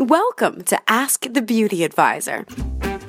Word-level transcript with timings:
Welcome 0.00 0.62
to 0.66 0.78
Ask 0.86 1.26
the 1.28 1.42
Beauty 1.42 1.82
Advisor, 1.82 2.46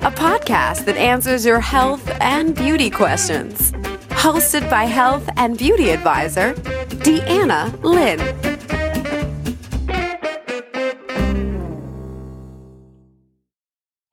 a 0.02 0.10
podcast 0.10 0.86
that 0.86 0.96
answers 0.96 1.46
your 1.46 1.60
health 1.60 2.10
and 2.20 2.52
beauty 2.52 2.90
questions. 2.90 3.70
Hosted 4.10 4.68
by 4.68 4.86
health 4.86 5.30
and 5.36 5.56
beauty 5.56 5.90
advisor, 5.90 6.52
Deanna 7.04 7.80
Lynn. 7.84 8.18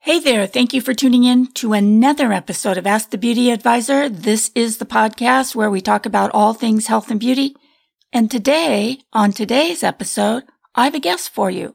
Hey 0.01 0.19
there. 0.19 0.45
Thank 0.45 0.71
you 0.75 0.81
for 0.81 0.93
tuning 0.93 1.23
in 1.23 1.47
to 1.53 1.73
another 1.73 2.31
episode 2.31 2.77
of 2.77 2.85
Ask 2.85 3.09
the 3.09 3.17
Beauty 3.17 3.49
Advisor. 3.49 4.07
This 4.07 4.51
is 4.53 4.77
the 4.77 4.85
podcast 4.85 5.55
where 5.55 5.71
we 5.71 5.81
talk 5.81 6.05
about 6.05 6.29
all 6.31 6.53
things 6.53 6.85
health 6.85 7.09
and 7.09 7.19
beauty. 7.19 7.55
And 8.13 8.29
today, 8.29 8.99
on 9.13 9.31
today's 9.31 9.81
episode, 9.81 10.43
I 10.75 10.83
have 10.83 10.93
a 10.93 10.99
guest 10.99 11.31
for 11.31 11.49
you. 11.49 11.73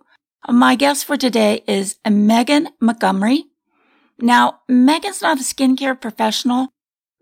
My 0.48 0.74
guest 0.74 1.04
for 1.04 1.16
today 1.16 1.62
is 1.68 1.96
Meghan 2.04 2.66
Montgomery. 2.80 3.44
Now, 4.18 4.61
Meghan's 4.68 5.22
not 5.22 5.39
a 5.39 5.44
skincare 5.44 6.00
professional, 6.00 6.68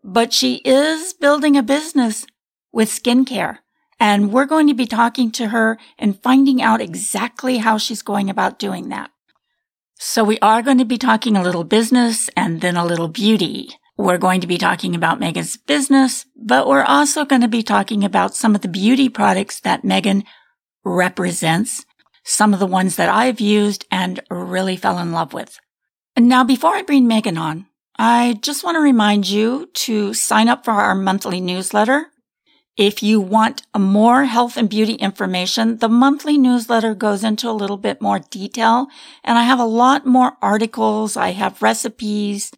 but 0.02 0.32
she 0.32 0.56
is 0.64 1.12
building 1.12 1.54
a 1.54 1.62
business 1.62 2.24
with 2.72 2.88
skincare. 2.88 3.59
And 3.98 4.32
we're 4.32 4.46
going 4.46 4.68
to 4.68 4.74
be 4.74 4.86
talking 4.86 5.30
to 5.32 5.48
her 5.48 5.78
and 5.98 6.20
finding 6.22 6.62
out 6.62 6.80
exactly 6.80 7.59
how 7.59 7.76
she's 7.76 8.00
going 8.00 8.30
about 8.30 8.59
doing 8.59 8.88
that. 8.88 9.10
So 9.98 10.24
we 10.24 10.38
are 10.38 10.62
going 10.62 10.78
to 10.78 10.87
be 10.87 10.96
talking 10.96 11.37
a 11.37 11.42
little 11.42 11.64
business 11.64 12.30
and 12.34 12.62
then 12.62 12.78
a 12.78 12.87
little 12.87 13.09
beauty. 13.09 13.68
We're 13.98 14.16
going 14.16 14.40
to 14.40 14.46
be 14.46 14.56
talking 14.56 14.95
about 14.95 15.20
Meghan's 15.20 15.59
business, 15.59 16.24
but 16.34 16.66
we're 16.66 16.84
also 16.84 17.26
going 17.26 17.42
to 17.42 17.48
be 17.48 17.62
talking 17.62 18.02
about 18.02 18.34
some 18.34 18.54
of 18.54 18.62
the 18.62 18.68
beauty 18.68 19.10
products 19.10 19.60
that 19.60 19.82
Meghan 19.82 20.24
represents 20.82 21.84
some 22.30 22.54
of 22.54 22.60
the 22.60 22.66
ones 22.66 22.94
that 22.94 23.08
I've 23.08 23.40
used 23.40 23.84
and 23.90 24.20
really 24.30 24.76
fell 24.76 24.98
in 24.98 25.10
love 25.10 25.32
with. 25.32 25.58
Now, 26.16 26.44
before 26.44 26.74
I 26.76 26.82
bring 26.82 27.08
Meghan 27.08 27.38
on, 27.38 27.66
I 27.98 28.38
just 28.40 28.62
want 28.62 28.76
to 28.76 28.80
remind 28.80 29.28
you 29.28 29.68
to 29.74 30.14
sign 30.14 30.48
up 30.48 30.64
for 30.64 30.70
our 30.70 30.95
monthly 30.95 31.40
newsletter. 31.40 32.06
If 32.76 33.02
you 33.02 33.20
want 33.20 33.62
more 33.76 34.24
health 34.24 34.56
and 34.56 34.70
beauty 34.70 34.95
information, 34.95 35.78
the 35.78 35.88
monthly 35.88 36.38
newsletter 36.38 36.95
goes 36.95 37.24
into 37.24 37.50
a 37.50 37.52
little 37.52 37.76
bit 37.76 38.00
more 38.00 38.20
detail 38.20 38.87
and 39.24 39.37
I 39.37 39.42
have 39.42 39.59
a 39.59 39.65
lot 39.65 40.06
more 40.06 40.37
articles. 40.40 41.16
I 41.16 41.32
have 41.32 41.62
recipes 41.62 42.52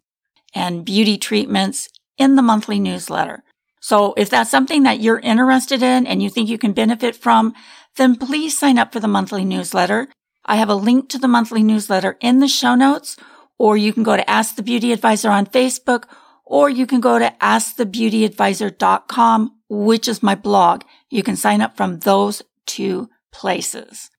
and 0.53 0.85
beauty 0.85 1.17
treatments 1.17 1.89
in 2.17 2.35
the 2.35 2.43
monthly 2.43 2.79
newsletter. 2.79 3.43
So 3.81 4.13
if 4.15 4.29
that's 4.29 4.49
something 4.49 4.83
that 4.83 5.01
you're 5.01 5.19
interested 5.19 5.83
in 5.83 6.07
and 6.07 6.23
you 6.23 6.29
think 6.29 6.47
you 6.47 6.57
can 6.57 6.71
benefit 6.71 7.17
from, 7.17 7.53
then 7.97 8.15
please 8.15 8.57
sign 8.57 8.77
up 8.77 8.93
for 8.93 8.99
the 8.99 9.07
monthly 9.07 9.45
newsletter. 9.45 10.09
I 10.45 10.57
have 10.57 10.69
a 10.69 10.75
link 10.75 11.09
to 11.09 11.17
the 11.17 11.27
monthly 11.27 11.63
newsletter 11.63 12.17
in 12.19 12.39
the 12.39 12.47
show 12.47 12.75
notes, 12.75 13.17
or 13.57 13.77
you 13.77 13.93
can 13.93 14.03
go 14.03 14.17
to 14.17 14.29
Ask 14.29 14.55
the 14.55 14.63
Beauty 14.63 14.91
Advisor 14.91 15.29
on 15.29 15.45
Facebook, 15.45 16.05
or 16.45 16.69
you 16.69 16.85
can 16.85 16.99
go 16.99 17.17
to 17.19 17.33
askthebeautyadvisor.com, 17.41 19.51
which 19.69 20.07
is 20.07 20.23
my 20.23 20.35
blog. 20.35 20.83
You 21.09 21.23
can 21.23 21.35
sign 21.35 21.61
up 21.61 21.75
from 21.77 21.99
those 21.99 22.41
two 22.65 23.09
places. 23.31 24.09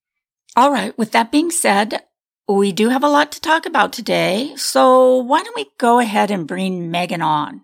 All 0.56 0.70
right. 0.70 0.96
With 0.96 1.10
that 1.12 1.32
being 1.32 1.50
said, 1.50 2.02
we 2.48 2.72
do 2.72 2.88
have 2.90 3.02
a 3.02 3.08
lot 3.08 3.32
to 3.32 3.40
talk 3.40 3.66
about 3.66 3.92
today. 3.92 4.52
So 4.56 5.16
why 5.18 5.42
don't 5.42 5.56
we 5.56 5.66
go 5.78 5.98
ahead 5.98 6.30
and 6.30 6.46
bring 6.46 6.90
Meghan 6.90 7.24
on? 7.24 7.62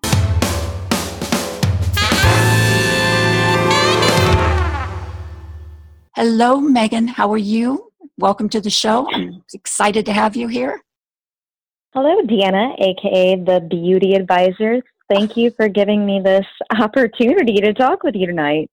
Hello, 6.23 6.61
Meghan. 6.61 7.09
How 7.09 7.33
are 7.33 7.39
you? 7.39 7.93
Welcome 8.19 8.51
to 8.51 8.61
the 8.61 8.69
show. 8.69 9.09
I'm 9.11 9.33
mm. 9.33 9.43
excited 9.55 10.05
to 10.05 10.13
have 10.13 10.37
you 10.37 10.49
here. 10.49 10.83
Hello, 11.95 12.21
Deanna, 12.25 12.79
aka 12.79 13.37
the 13.37 13.67
Beauty 13.71 14.13
Advisors. 14.17 14.83
Thank 15.09 15.39
you 15.39 15.51
for 15.53 15.67
giving 15.67 16.05
me 16.05 16.21
this 16.21 16.45
opportunity 16.79 17.55
to 17.63 17.73
talk 17.73 18.03
with 18.03 18.17
you 18.17 18.27
tonight. 18.27 18.69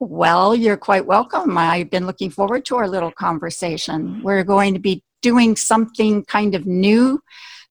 Well, 0.00 0.56
you're 0.56 0.76
quite 0.76 1.06
welcome. 1.06 1.56
I've 1.56 1.88
been 1.88 2.04
looking 2.04 2.30
forward 2.30 2.64
to 2.64 2.74
our 2.78 2.88
little 2.88 3.12
conversation. 3.12 4.20
We're 4.24 4.42
going 4.42 4.74
to 4.74 4.80
be 4.80 5.04
doing 5.20 5.54
something 5.54 6.24
kind 6.24 6.56
of 6.56 6.66
new 6.66 7.22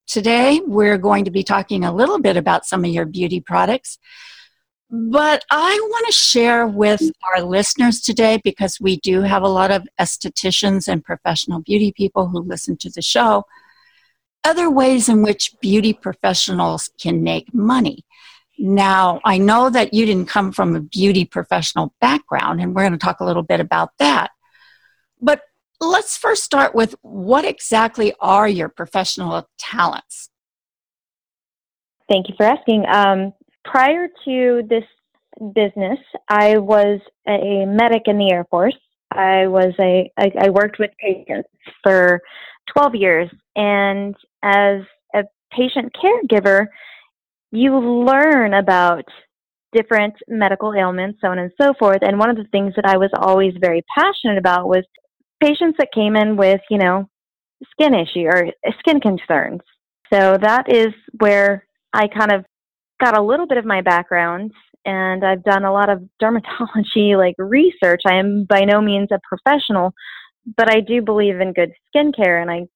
today. 0.08 0.62
We're 0.66 0.98
going 0.98 1.26
to 1.26 1.32
be 1.32 1.44
talking 1.44 1.84
a 1.84 1.94
little 1.94 2.22
bit 2.22 2.38
about 2.38 2.66
some 2.66 2.86
of 2.86 2.92
your 2.92 3.06
beauty 3.06 3.42
products. 3.42 4.00
But 4.92 5.46
I 5.50 5.80
want 5.90 6.06
to 6.08 6.14
share 6.14 6.68
with 6.68 7.02
our 7.30 7.42
listeners 7.42 8.02
today 8.02 8.42
because 8.44 8.80
we 8.82 8.98
do 8.98 9.22
have 9.22 9.42
a 9.42 9.48
lot 9.48 9.72
of 9.72 9.88
estheticians 10.00 10.90
and 10.90 11.04
professional 11.04 11.62
beauty 11.62 11.94
people 11.94 12.28
who 12.28 12.42
listen 12.42 12.76
to 12.78 12.90
the 12.90 13.02
show 13.02 13.46
other 14.44 14.70
ways 14.70 15.08
in 15.08 15.22
which 15.22 15.54
beauty 15.62 15.94
professionals 15.94 16.90
can 17.00 17.24
make 17.24 17.54
money. 17.54 18.04
Now, 18.58 19.22
I 19.24 19.38
know 19.38 19.70
that 19.70 19.94
you 19.94 20.06
didn't 20.06 20.28
come 20.28 20.52
from 20.52 20.76
a 20.76 20.82
beauty 20.82 21.26
professional 21.26 21.94
background, 22.02 22.62
and 22.62 22.76
we're 22.76 22.84
going 22.84 22.92
to 22.94 22.98
talk 22.98 23.20
a 23.20 23.26
little 23.26 23.44
bit 23.44 23.60
about 23.60 23.92
that. 24.00 24.32
But 25.22 25.42
let's 25.80 26.18
first 26.18 26.44
start 26.44 26.76
with 26.76 26.96
what 27.02 27.46
exactly 27.46 28.14
are 28.20 28.48
your 28.48 28.70
professional 28.70 29.50
talents? 29.58 30.30
Thank 32.10 32.28
you 32.30 32.36
for 32.36 32.46
asking. 32.46 32.86
Um, 32.88 33.34
prior 33.64 34.08
to 34.26 34.64
this 34.70 34.84
business, 35.54 36.00
I 36.30 36.58
was 36.58 37.00
a 37.28 37.66
medic 37.66 38.04
in 38.06 38.18
the 38.18 38.32
Air 38.32 38.46
Force. 38.50 38.78
I 39.12 39.48
was 39.48 39.74
a 39.80 40.10
I, 40.18 40.32
I 40.40 40.50
worked 40.50 40.80
with 40.80 40.92
patients 41.00 41.50
for 41.84 42.22
12 42.74 42.96
years, 42.96 43.30
and 43.56 44.16
as 44.44 44.82
a 45.14 45.24
patient 45.52 45.94
caregiver, 45.94 46.68
you 47.52 47.78
learn 47.78 48.54
about 48.54 49.04
different 49.74 50.14
medical 50.28 50.74
ailments, 50.74 51.20
so 51.22 51.28
on 51.30 51.40
and 51.40 51.52
so 51.60 51.74
forth. 51.80 52.00
And 52.02 52.20
one 52.20 52.30
of 52.30 52.38
the 52.38 52.48
things 52.52 52.74
that 52.76 52.86
I 52.86 52.98
was 52.98 53.10
always 53.18 53.54
very 53.60 53.84
passionate 53.98 54.38
about 54.38 54.68
was 54.68 54.86
patients 55.42 55.78
that 55.80 55.94
came 55.94 56.16
in 56.16 56.38
with, 56.38 56.62
you 56.70 56.78
know, 56.78 57.10
skin 57.72 57.94
issue 57.94 58.26
or 58.26 58.48
skin 58.80 59.00
concerns. 59.00 59.62
So 60.14 60.38
that 60.42 60.74
is 60.74 60.94
where 61.20 61.66
I 61.94 62.08
kind 62.08 62.32
of 62.32 62.46
got 63.02 63.18
a 63.18 63.22
little 63.22 63.48
bit 63.48 63.58
of 63.58 63.66
my 63.66 63.82
background 63.82 64.52
and 64.86 65.26
I've 65.26 65.44
done 65.44 65.66
a 65.66 65.74
lot 65.74 65.90
of 65.90 66.08
dermatology 66.22 67.18
like 67.18 67.36
research. 67.38 68.04
I 68.06 68.16
am 68.16 68.46
by 68.46 68.62
no 68.62 68.80
means 68.80 69.10
a 69.12 69.20
professional, 69.28 69.94
but 70.56 70.70
I 70.70 70.80
do 70.80 71.02
believe 71.02 71.42
in 71.42 71.54
good 71.54 71.72
skincare 71.94 72.42
and 72.42 72.50
I 72.50 72.68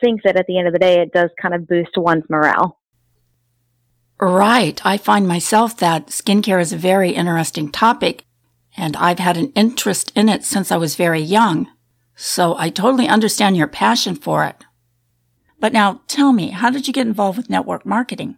think 0.00 0.22
that 0.24 0.36
at 0.36 0.46
the 0.46 0.58
end 0.58 0.66
of 0.66 0.72
the 0.72 0.78
day 0.78 1.00
it 1.00 1.12
does 1.12 1.30
kind 1.40 1.54
of 1.54 1.68
boost 1.68 1.96
one's 1.96 2.24
morale. 2.28 2.78
Right. 4.20 4.84
I 4.84 4.96
find 4.96 5.28
myself 5.28 5.76
that 5.78 6.08
skincare 6.08 6.60
is 6.60 6.72
a 6.72 6.78
very 6.78 7.10
interesting 7.10 7.70
topic 7.70 8.24
and 8.76 8.96
I've 8.96 9.18
had 9.18 9.36
an 9.36 9.52
interest 9.54 10.12
in 10.14 10.28
it 10.28 10.44
since 10.44 10.70
I 10.70 10.76
was 10.76 10.96
very 10.96 11.20
young. 11.20 11.68
So 12.16 12.54
I 12.58 12.68
totally 12.68 13.08
understand 13.08 13.56
your 13.56 13.66
passion 13.66 14.14
for 14.14 14.44
it. 14.44 14.64
But 15.58 15.72
now 15.72 16.02
tell 16.06 16.32
me, 16.32 16.50
how 16.50 16.70
did 16.70 16.86
you 16.86 16.92
get 16.92 17.06
involved 17.06 17.38
with 17.38 17.50
network 17.50 17.84
marketing? 17.84 18.36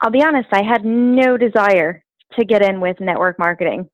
I'll 0.00 0.10
be 0.10 0.22
honest, 0.22 0.48
I 0.52 0.62
had 0.62 0.84
no 0.84 1.36
desire 1.36 2.04
to 2.38 2.44
get 2.44 2.62
in 2.62 2.80
with 2.80 3.00
network 3.00 3.38
marketing. 3.38 3.88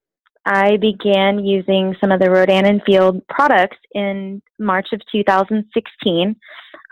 I 0.45 0.79
began 0.79 1.45
using 1.45 1.95
some 2.01 2.11
of 2.11 2.21
the 2.21 2.31
Rodan 2.31 2.65
and 2.65 2.83
Field 2.85 3.23
products 3.29 3.77
in 3.93 4.41
March 4.59 4.89
of 4.93 5.01
2016. 5.13 6.37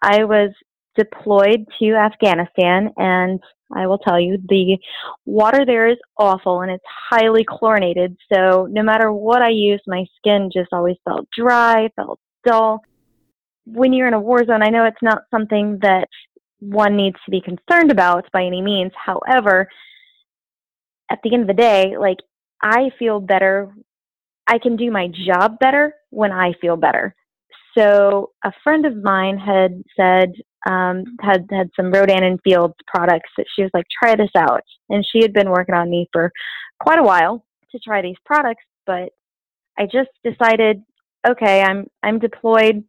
I 0.03 0.25
was 0.25 0.51
deployed 0.97 1.67
to 1.81 1.95
Afghanistan, 1.95 2.91
and 2.97 3.41
I 3.75 3.87
will 3.87 3.99
tell 3.99 4.21
you 4.21 4.39
the 4.49 4.79
water 5.25 5.65
there 5.65 5.89
is 5.89 5.99
awful 6.17 6.63
and 6.63 6.71
it's 6.71 6.85
highly 7.11 7.45
chlorinated. 7.49 8.17
So 8.33 8.67
no 8.71 8.83
matter 8.83 9.13
what 9.13 9.43
I 9.43 9.51
used, 9.51 9.85
my 9.87 10.05
skin 10.17 10.51
just 10.53 10.73
always 10.73 10.97
felt 11.05 11.29
dry, 11.37 11.89
felt 11.97 12.19
dull. 12.45 12.81
When 13.67 13.93
you're 13.93 14.09
in 14.09 14.15
a 14.15 14.21
war 14.21 14.45
zone, 14.45 14.63
I 14.63 14.71
know 14.71 14.85
it's 14.85 15.03
not 15.03 15.23
something 15.31 15.79
that 15.83 16.09
one 16.61 16.97
needs 16.97 17.17
to 17.25 17.31
be 17.31 17.41
concerned 17.41 17.91
about 17.91 18.27
by 18.33 18.45
any 18.45 18.61
means. 18.61 18.93
However, 18.95 19.69
at 21.11 21.21
the 21.23 21.33
end 21.33 21.43
of 21.43 21.49
the 21.49 21.63
day, 21.63 21.97
like 21.99 22.19
I 22.63 22.91
feel 22.99 23.21
better. 23.21 23.73
I 24.47 24.59
can 24.59 24.77
do 24.77 24.91
my 24.91 25.09
job 25.09 25.59
better 25.59 25.95
when 26.11 26.33
I 26.33 26.55
feel 26.61 26.77
better. 26.77 27.15
So 27.77 28.31
a 28.45 28.53
friend 28.65 28.87
of 28.87 28.97
mine 28.97 29.39
had 29.39 29.83
said 29.97 30.33
um, 30.69 31.05
had 31.21 31.47
had 31.51 31.71
some 31.77 31.93
Rodan 31.93 32.25
and 32.25 32.41
Fields 32.43 32.75
products 32.87 33.31
that 33.37 33.47
she 33.55 33.63
was 33.63 33.71
like, 33.73 33.87
try 34.03 34.17
this 34.17 34.31
out, 34.37 34.63
and 34.89 35.07
she 35.07 35.21
had 35.21 35.33
been 35.33 35.51
working 35.51 35.75
on 35.75 35.91
me 35.91 36.09
for 36.13 36.33
quite 36.81 36.99
a 36.99 37.03
while 37.03 37.45
to 37.73 37.79
try 37.79 38.03
these 38.03 38.17
products, 38.25 38.65
but 38.87 39.11
I 39.79 39.85
just 39.85 40.11
decided, 40.25 40.83
okay, 41.27 41.63
I'm 41.63 41.87
I'm 42.03 42.19
deployed. 42.19 42.85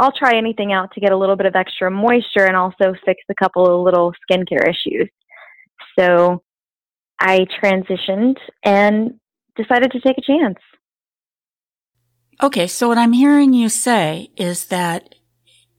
I'll 0.00 0.12
try 0.12 0.34
anything 0.34 0.72
out 0.72 0.92
to 0.94 1.00
get 1.00 1.12
a 1.12 1.16
little 1.16 1.36
bit 1.36 1.44
of 1.44 1.54
extra 1.54 1.90
moisture 1.90 2.46
and 2.46 2.56
also 2.56 2.94
fix 3.04 3.22
a 3.28 3.34
couple 3.34 3.66
of 3.66 3.84
little 3.84 4.14
skincare 4.24 4.66
issues. 4.66 5.10
So 5.98 6.42
I 7.20 7.46
transitioned 7.62 8.36
and 8.64 9.20
decided 9.56 9.92
to 9.92 10.00
take 10.00 10.16
a 10.16 10.22
chance. 10.22 10.56
Okay, 12.42 12.66
so 12.66 12.88
what 12.88 12.96
I'm 12.96 13.12
hearing 13.12 13.52
you 13.52 13.68
say 13.68 14.30
is 14.38 14.66
that 14.66 15.14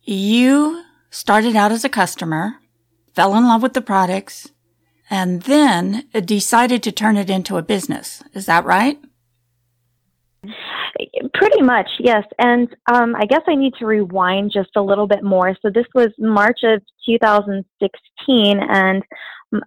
you 0.04 0.84
started 1.10 1.56
out 1.56 1.72
as 1.72 1.84
a 1.84 1.90
customer, 1.90 2.58
fell 3.16 3.36
in 3.36 3.46
love 3.46 3.64
with 3.64 3.74
the 3.74 3.82
products, 3.82 4.52
and 5.10 5.42
then 5.42 6.08
decided 6.24 6.84
to 6.84 6.92
turn 6.92 7.18
it 7.18 7.32
into 7.32 7.58
a 7.58 7.64
business. 7.64 8.22
Is 8.36 8.46
that 8.46 8.66
right? 8.66 9.00
Pretty 11.34 11.62
much, 11.62 11.90
yes. 12.00 12.24
And 12.38 12.68
um, 12.92 13.16
I 13.16 13.26
guess 13.26 13.42
I 13.48 13.56
need 13.56 13.74
to 13.80 13.86
rewind 13.86 14.52
just 14.54 14.72
a 14.76 14.82
little 14.82 15.08
bit 15.08 15.24
more. 15.24 15.56
So 15.62 15.70
this 15.74 15.86
was 15.94 16.10
March 16.18 16.60
of 16.64 16.82
2016, 17.06 18.60
and 18.60 19.04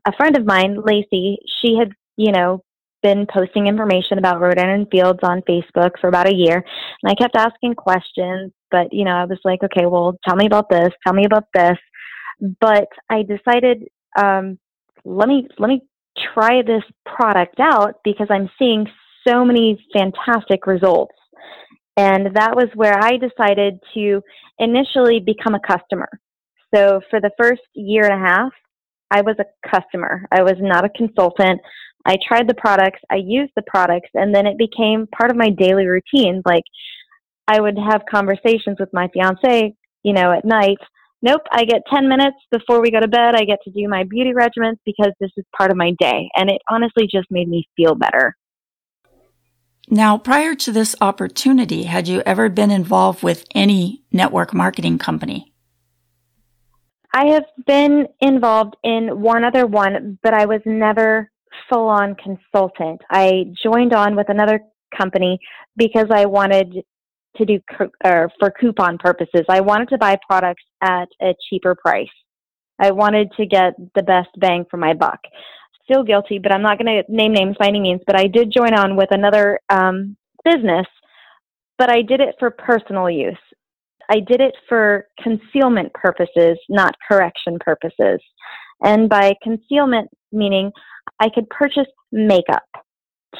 a 0.06 0.12
friend 0.16 0.36
of 0.36 0.44
mine, 0.44 0.78
Lacey, 0.84 1.38
she 1.60 1.76
had, 1.78 1.92
you 2.16 2.32
know, 2.32 2.62
been 3.02 3.26
posting 3.32 3.66
information 3.66 4.18
about 4.18 4.40
Rodan 4.40 4.86
Fields 4.90 5.20
on 5.22 5.42
Facebook 5.42 5.90
for 6.00 6.08
about 6.08 6.26
a 6.26 6.34
year, 6.34 6.56
and 7.02 7.10
I 7.10 7.14
kept 7.14 7.36
asking 7.36 7.74
questions. 7.74 8.52
But 8.70 8.92
you 8.92 9.04
know, 9.04 9.12
I 9.12 9.24
was 9.24 9.38
like, 9.44 9.62
okay, 9.62 9.86
well, 9.86 10.16
tell 10.26 10.36
me 10.36 10.46
about 10.46 10.68
this, 10.68 10.88
tell 11.06 11.14
me 11.14 11.24
about 11.26 11.44
this. 11.54 11.78
But 12.60 12.88
I 13.10 13.22
decided, 13.22 13.84
um, 14.18 14.58
let 15.04 15.28
me 15.28 15.46
let 15.58 15.68
me 15.68 15.82
try 16.34 16.62
this 16.62 16.82
product 17.04 17.60
out 17.60 17.96
because 18.04 18.28
I'm 18.30 18.50
seeing 18.58 18.86
so 19.26 19.44
many 19.44 19.78
fantastic 19.92 20.66
results. 20.66 21.14
And 21.96 22.34
that 22.34 22.56
was 22.56 22.68
where 22.74 22.98
I 22.98 23.16
decided 23.16 23.78
to 23.94 24.20
initially 24.58 25.20
become 25.20 25.54
a 25.54 25.60
customer. 25.60 26.08
So 26.74 27.00
for 27.08 27.20
the 27.20 27.30
first 27.38 27.62
year 27.74 28.04
and 28.04 28.14
a 28.14 28.26
half, 28.26 28.52
I 29.10 29.20
was 29.20 29.36
a 29.38 29.68
customer. 29.68 30.26
I 30.32 30.42
was 30.42 30.56
not 30.58 30.84
a 30.84 30.88
consultant. 30.88 31.60
I 32.06 32.18
tried 32.26 32.48
the 32.48 32.54
products, 32.54 33.00
I 33.10 33.16
used 33.16 33.52
the 33.56 33.62
products, 33.66 34.10
and 34.14 34.34
then 34.34 34.46
it 34.46 34.58
became 34.58 35.06
part 35.06 35.30
of 35.30 35.36
my 35.36 35.50
daily 35.50 35.86
routine. 35.86 36.42
Like 36.44 36.64
I 37.48 37.60
would 37.60 37.78
have 37.78 38.02
conversations 38.10 38.76
with 38.78 38.90
my 38.92 39.08
fiance, 39.08 39.74
you 40.02 40.12
know, 40.12 40.32
at 40.32 40.44
night. 40.44 40.78
Nope, 41.22 41.42
I 41.50 41.64
get 41.64 41.82
10 41.90 42.08
minutes 42.08 42.36
before 42.50 42.82
we 42.82 42.90
go 42.90 43.00
to 43.00 43.08
bed. 43.08 43.34
I 43.34 43.44
get 43.44 43.60
to 43.64 43.70
do 43.70 43.88
my 43.88 44.04
beauty 44.04 44.32
regimens 44.32 44.76
because 44.84 45.12
this 45.20 45.30
is 45.38 45.44
part 45.56 45.70
of 45.70 45.76
my 45.78 45.92
day. 45.98 46.28
And 46.36 46.50
it 46.50 46.60
honestly 46.68 47.08
just 47.10 47.30
made 47.30 47.48
me 47.48 47.66
feel 47.76 47.94
better. 47.94 48.36
Now, 49.90 50.16
prior 50.16 50.54
to 50.54 50.72
this 50.72 50.96
opportunity, 51.00 51.84
had 51.84 52.08
you 52.08 52.22
ever 52.24 52.48
been 52.48 52.70
involved 52.70 53.22
with 53.22 53.44
any 53.54 54.02
network 54.10 54.54
marketing 54.54 54.98
company? 54.98 55.52
I 57.12 57.26
have 57.26 57.44
been 57.66 58.08
involved 58.20 58.76
in 58.82 59.20
one 59.20 59.44
other 59.44 59.66
one, 59.66 60.18
but 60.22 60.34
I 60.34 60.46
was 60.46 60.60
never 60.64 61.30
full 61.68 61.88
on 61.88 62.16
consultant. 62.16 63.02
I 63.10 63.44
joined 63.62 63.92
on 63.94 64.16
with 64.16 64.28
another 64.28 64.60
company 64.96 65.38
because 65.76 66.06
I 66.10 66.26
wanted 66.26 66.82
to 67.36 67.44
do 67.44 67.60
or 68.04 68.30
for 68.38 68.50
coupon 68.50 68.98
purposes. 68.98 69.42
I 69.48 69.60
wanted 69.60 69.90
to 69.90 69.98
buy 69.98 70.16
products 70.28 70.64
at 70.80 71.08
a 71.20 71.34
cheaper 71.48 71.74
price. 71.74 72.08
I 72.78 72.90
wanted 72.90 73.30
to 73.36 73.46
get 73.46 73.74
the 73.94 74.02
best 74.02 74.30
bang 74.38 74.64
for 74.70 74.76
my 74.76 74.94
buck. 74.94 75.20
Still 75.84 76.02
guilty, 76.02 76.38
but 76.38 76.52
I'm 76.52 76.62
not 76.62 76.78
going 76.78 77.02
to 77.02 77.12
name 77.12 77.32
names 77.32 77.56
by 77.58 77.68
any 77.68 77.80
means. 77.80 78.00
But 78.06 78.18
I 78.18 78.26
did 78.26 78.52
join 78.52 78.74
on 78.74 78.96
with 78.96 79.10
another 79.10 79.60
um, 79.68 80.16
business, 80.44 80.86
but 81.78 81.90
I 81.90 82.02
did 82.02 82.20
it 82.20 82.36
for 82.38 82.50
personal 82.50 83.10
use. 83.10 83.36
I 84.10 84.20
did 84.20 84.40
it 84.40 84.54
for 84.68 85.06
concealment 85.22 85.92
purposes, 85.94 86.58
not 86.68 86.94
correction 87.08 87.58
purposes. 87.58 88.20
And 88.82 89.08
by 89.08 89.34
concealment, 89.42 90.10
meaning 90.32 90.72
I 91.20 91.28
could 91.28 91.48
purchase 91.48 91.86
makeup 92.12 92.64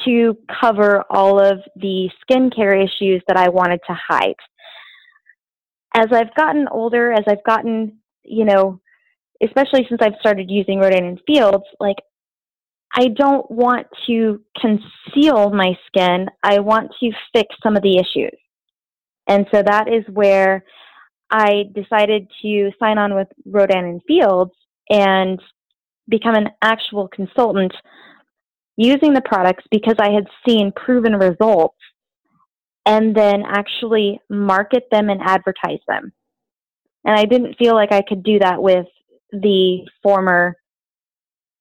to 0.03 0.37
cover 0.61 1.03
all 1.09 1.39
of 1.39 1.59
the 1.75 2.09
skincare 2.23 2.83
issues 2.83 3.21
that 3.27 3.37
I 3.37 3.49
wanted 3.49 3.79
to 3.87 3.97
hide. 4.07 4.35
As 5.93 6.07
I've 6.11 6.33
gotten 6.35 6.67
older, 6.69 7.11
as 7.13 7.23
I've 7.27 7.43
gotten, 7.45 7.99
you 8.23 8.43
know, 8.43 8.81
especially 9.41 9.85
since 9.87 10.01
I've 10.01 10.19
started 10.19 10.49
using 10.49 10.79
Rodan 10.79 11.05
and 11.05 11.19
Fields, 11.25 11.63
like 11.79 11.97
I 12.93 13.09
don't 13.09 13.49
want 13.51 13.87
to 14.07 14.41
conceal 14.59 15.51
my 15.51 15.77
skin. 15.87 16.27
I 16.43 16.59
want 16.59 16.91
to 17.01 17.11
fix 17.33 17.55
some 17.61 17.75
of 17.75 17.83
the 17.83 17.97
issues. 17.97 18.37
And 19.27 19.45
so 19.53 19.61
that 19.63 19.87
is 19.87 20.03
where 20.13 20.63
I 21.29 21.65
decided 21.73 22.29
to 22.41 22.71
sign 22.79 22.97
on 22.97 23.15
with 23.15 23.27
Rodan 23.45 23.85
and 23.85 24.01
Fields 24.07 24.53
and 24.89 25.41
become 26.07 26.35
an 26.35 26.49
actual 26.61 27.07
consultant 27.07 27.73
using 28.77 29.13
the 29.13 29.21
products 29.21 29.63
because 29.71 29.95
I 29.99 30.11
had 30.11 30.27
seen 30.47 30.71
proven 30.75 31.15
results 31.15 31.77
and 32.85 33.15
then 33.15 33.43
actually 33.47 34.19
market 34.29 34.83
them 34.91 35.09
and 35.09 35.21
advertise 35.23 35.79
them. 35.87 36.13
And 37.03 37.17
I 37.17 37.25
didn't 37.25 37.57
feel 37.57 37.73
like 37.73 37.91
I 37.91 38.03
could 38.07 38.23
do 38.23 38.39
that 38.39 38.61
with 38.61 38.85
the 39.31 39.87
former 40.03 40.55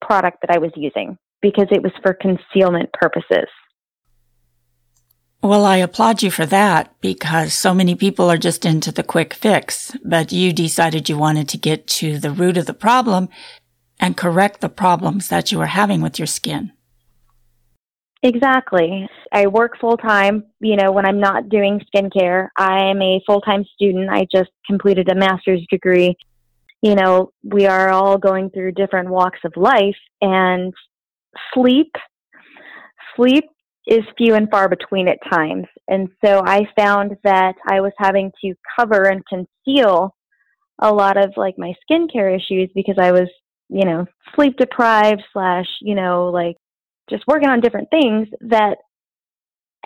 product 0.07 0.39
that 0.43 0.51
I 0.51 0.59
was 0.59 0.71
using 0.77 1.19
because 1.43 1.67
it 1.71 1.83
was 1.83 1.93
for 2.03 2.15
concealment 2.15 2.91
purposes. 2.93 3.49
Well, 5.43 5.67
I 5.67 5.77
applaud 5.77 6.23
you 6.23 6.31
for 6.31 6.47
that 6.47 6.95
because 7.03 7.53
so 7.53 7.75
many 7.75 7.95
people 7.95 8.31
are 8.31 8.39
just 8.39 8.65
into 8.65 8.91
the 8.91 9.03
quick 9.03 9.35
fix, 9.35 9.95
but 10.03 10.33
you 10.33 10.55
decided 10.55 11.11
you 11.11 11.19
wanted 11.19 11.51
to 11.51 11.59
get 11.59 11.87
to 11.99 12.19
the 12.19 12.31
root 12.31 12.57
of 12.57 12.65
the 12.65 12.73
problem 12.73 13.29
and 14.01 14.17
correct 14.17 14.63
the 14.63 14.71
problems 14.71 15.29
that 15.29 15.53
you 15.53 15.59
were 15.59 15.67
having 15.67 16.01
with 16.01 16.19
your 16.19 16.27
skin. 16.27 16.73
Exactly. 18.23 19.07
I 19.33 19.47
work 19.49 19.79
full 19.79 19.99
time, 19.99 20.45
you 20.61 20.77
know, 20.77 20.93
when 20.93 21.05
I'm 21.05 21.21
not 21.21 21.51
doing 21.51 21.83
skincare. 21.95 22.49
I'm 22.57 23.03
a 23.03 23.21
full 23.27 23.43
time 23.43 23.67
student. 23.75 24.09
I 24.09 24.27
just 24.35 24.51
completed 24.67 25.11
a 25.11 25.15
master's 25.15 25.65
degree. 25.71 26.17
You 26.85 26.95
know, 26.95 27.31
we 27.43 27.65
are 27.65 27.89
all 27.89 28.19
going 28.19 28.51
through 28.51 28.73
different 28.73 29.09
walks 29.09 29.39
of 29.43 29.55
life 29.57 29.97
and 30.21 30.71
sleep 31.55 31.91
sleep 33.17 33.45
is 33.87 34.03
few 34.19 34.35
and 34.35 34.51
far 34.51 34.69
between 34.69 35.09
at 35.09 35.17
times. 35.33 35.65
And 35.89 36.11
so 36.23 36.43
I 36.45 36.67
found 36.77 37.17
that 37.25 37.55
I 37.67 37.81
was 37.81 37.93
having 37.97 38.33
to 38.43 38.55
cover 38.79 39.05
and 39.05 39.23
conceal 39.27 40.15
a 40.79 40.93
lot 40.93 41.17
of 41.17 41.33
like 41.39 41.55
my 41.57 41.73
skincare 41.91 42.37
issues 42.37 42.69
because 42.75 42.97
I 42.99 43.13
was, 43.13 43.31
you 43.71 43.87
know, 43.87 44.05
sleep 44.35 44.59
deprived 44.59 45.23
slash, 45.33 45.69
you 45.81 45.95
know, 45.95 46.27
like 46.29 46.57
just 47.09 47.25
working 47.27 47.49
on 47.49 47.61
different 47.61 47.89
things 47.89 48.29
that 48.43 48.77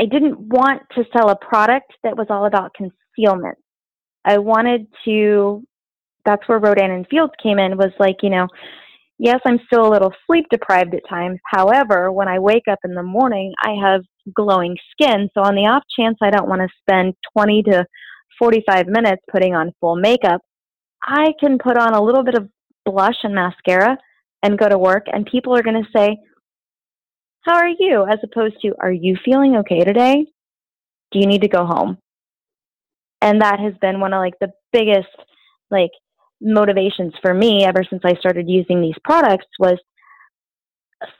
I 0.00 0.06
didn't 0.06 0.40
want 0.40 0.82
to 0.96 1.04
sell 1.16 1.30
a 1.30 1.36
product 1.36 1.92
that 2.02 2.16
was 2.16 2.26
all 2.28 2.46
about 2.46 2.74
concealment. 2.74 3.58
I 4.24 4.38
wanted 4.38 4.88
to, 5.04 5.62
that's 6.28 6.46
where 6.46 6.58
Rodan 6.58 6.90
and 6.90 7.06
Fields 7.08 7.32
came 7.42 7.58
in, 7.58 7.78
was 7.78 7.92
like, 7.98 8.16
you 8.22 8.28
know, 8.28 8.48
yes, 9.18 9.40
I'm 9.46 9.58
still 9.66 9.88
a 9.88 9.90
little 9.90 10.12
sleep 10.26 10.44
deprived 10.50 10.94
at 10.94 11.08
times. 11.08 11.38
However, 11.46 12.12
when 12.12 12.28
I 12.28 12.38
wake 12.38 12.68
up 12.70 12.80
in 12.84 12.94
the 12.94 13.02
morning, 13.02 13.54
I 13.64 13.74
have 13.82 14.02
glowing 14.34 14.76
skin. 14.92 15.30
So, 15.32 15.40
on 15.40 15.54
the 15.54 15.66
off 15.66 15.82
chance 15.98 16.18
I 16.20 16.30
don't 16.30 16.48
want 16.48 16.60
to 16.60 16.68
spend 16.82 17.14
20 17.32 17.62
to 17.64 17.86
45 18.38 18.88
minutes 18.88 19.22
putting 19.32 19.54
on 19.54 19.72
full 19.80 19.96
makeup, 19.96 20.42
I 21.02 21.32
can 21.40 21.56
put 21.58 21.78
on 21.78 21.94
a 21.94 22.02
little 22.02 22.22
bit 22.22 22.34
of 22.36 22.50
blush 22.84 23.16
and 23.22 23.34
mascara 23.34 23.96
and 24.42 24.58
go 24.58 24.68
to 24.68 24.76
work, 24.76 25.06
and 25.10 25.24
people 25.24 25.56
are 25.56 25.62
going 25.62 25.82
to 25.82 25.90
say, 25.96 26.18
How 27.40 27.54
are 27.54 27.68
you? 27.68 28.06
as 28.06 28.18
opposed 28.22 28.60
to, 28.60 28.74
Are 28.80 28.92
you 28.92 29.16
feeling 29.24 29.56
okay 29.56 29.82
today? 29.82 30.26
Do 31.10 31.20
you 31.20 31.26
need 31.26 31.40
to 31.40 31.48
go 31.48 31.64
home? 31.64 31.96
And 33.22 33.40
that 33.40 33.60
has 33.60 33.72
been 33.80 33.98
one 33.98 34.12
of 34.12 34.18
like 34.18 34.38
the 34.40 34.52
biggest 34.74 35.08
like 35.70 35.90
motivations 36.40 37.14
for 37.20 37.34
me 37.34 37.64
ever 37.64 37.82
since 37.88 38.02
I 38.04 38.14
started 38.14 38.48
using 38.48 38.80
these 38.80 38.94
products 39.04 39.46
was 39.58 39.78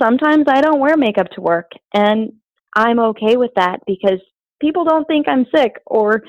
sometimes 0.01 0.47
I 0.49 0.61
don't 0.61 0.81
wear 0.81 0.97
makeup 0.97 1.31
to 1.33 1.41
work 1.41 1.71
and 1.95 2.33
I'm 2.75 2.99
okay 3.01 3.37
with 3.37 3.51
that 3.57 3.81
because 3.87 4.21
people 4.61 4.85
don't 4.85 5.07
think 5.07 5.29
I'm 5.29 5.47
sick 5.55 5.81
or 5.87 6.23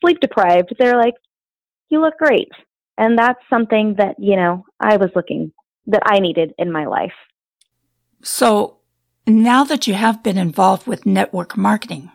sleep 0.00 0.20
deprived. 0.20 0.74
They're 0.78 0.96
like, 0.96 1.14
you 1.88 2.00
look 2.00 2.18
great. 2.18 2.48
And 2.98 3.18
that's 3.18 3.40
something 3.50 3.94
that, 3.98 4.16
you 4.18 4.36
know, 4.36 4.64
I 4.80 4.96
was 4.96 5.10
looking 5.14 5.52
that 5.86 6.02
I 6.06 6.18
needed 6.18 6.54
in 6.58 6.72
my 6.72 6.86
life. 6.86 7.12
So 8.22 8.78
now 9.26 9.64
that 9.64 9.86
you 9.86 9.94
have 9.94 10.22
been 10.22 10.38
involved 10.38 10.86
with 10.86 11.06
network 11.06 11.56
marketing, 11.56 12.10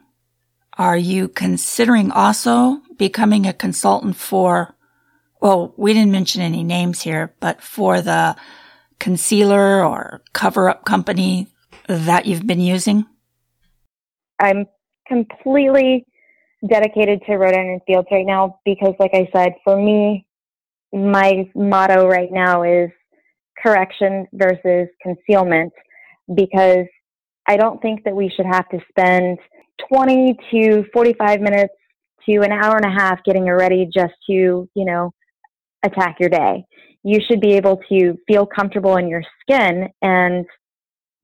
are 0.78 0.98
you 0.98 1.28
considering 1.28 2.12
also 2.12 2.82
becoming 2.98 3.46
a 3.46 3.54
consultant 3.54 4.16
for 4.16 4.76
well, 5.42 5.74
we 5.76 5.94
didn't 5.94 6.12
mention 6.12 6.42
any 6.42 6.64
names 6.64 7.02
here, 7.02 7.34
but 7.40 7.62
for 7.62 8.00
the 8.00 8.36
concealer 9.00 9.84
or 9.84 10.22
cover 10.34 10.70
up 10.70 10.86
company 10.86 11.48
that 11.88 12.28
you've 12.28 12.46
been 12.46 12.62
using? 12.62 13.06
I'm 14.40 14.68
completely 15.08 16.06
dedicated 16.68 17.22
to 17.26 17.36
Rodan 17.36 17.68
and 17.68 17.82
Fields 17.88 18.08
right 18.12 18.26
now 18.26 18.60
because, 18.66 18.94
like 19.00 19.12
I 19.14 19.28
said, 19.34 19.54
for 19.64 19.76
me, 19.76 20.28
my 20.94 21.50
motto 21.56 22.08
right 22.08 22.32
now 22.32 22.64
is 22.64 22.92
correction 23.62 24.28
versus 24.34 24.88
concealment 25.02 25.74
because 26.34 26.86
I 27.48 27.58
don't 27.58 27.82
think 27.82 28.04
that 28.04 28.16
we 28.16 28.32
should 28.36 28.46
have 28.46 28.70
to 28.70 28.80
spend 28.90 29.40
20 29.92 30.38
to 30.52 30.84
45 30.94 31.42
minutes 31.42 31.74
to 32.28 32.42
an 32.42 32.52
hour 32.52 32.78
and 32.78 32.86
a 32.86 33.00
half 33.00 33.24
getting 33.24 33.46
ready 33.46 33.90
just 33.92 34.14
to, 34.28 34.34
you 34.76 34.86
know, 34.86 35.12
attack 35.84 36.18
your 36.20 36.30
day. 36.30 36.66
You 37.04 37.20
should 37.28 37.42
be 37.42 37.54
able 37.54 37.80
to 37.90 38.18
feel 38.28 38.46
comfortable 38.46 38.98
in 38.98 39.08
your 39.08 39.24
skin 39.42 39.90
and 40.02 40.46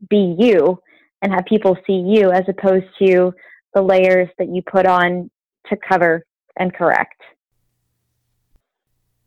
be 0.10 0.36
you 0.38 0.80
and 1.22 1.32
have 1.32 1.46
people 1.46 1.78
see 1.86 2.04
you 2.06 2.32
as 2.32 2.44
opposed 2.48 2.86
to 3.00 3.34
the 3.74 3.82
layers 3.82 4.30
that 4.38 4.50
you 4.50 4.62
put 4.62 4.86
on 4.86 5.30
to 5.70 5.78
cover 5.88 6.24
and 6.58 6.74
correct. 6.74 7.22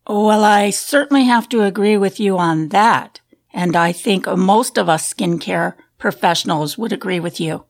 Well, 0.06 0.44
I 0.44 0.70
certainly 0.70 1.24
have 1.24 1.48
to 1.50 1.62
agree 1.62 1.96
with 1.96 2.18
you 2.18 2.36
on 2.38 2.68
that. 2.68 3.20
And 3.52 3.76
I 3.76 3.92
think 3.92 4.26
most 4.26 4.78
of 4.78 4.88
us 4.88 5.12
skincare 5.12 5.74
professionals 5.98 6.78
would 6.78 6.92
agree 6.92 7.20
with 7.20 7.40
you. 7.40 7.64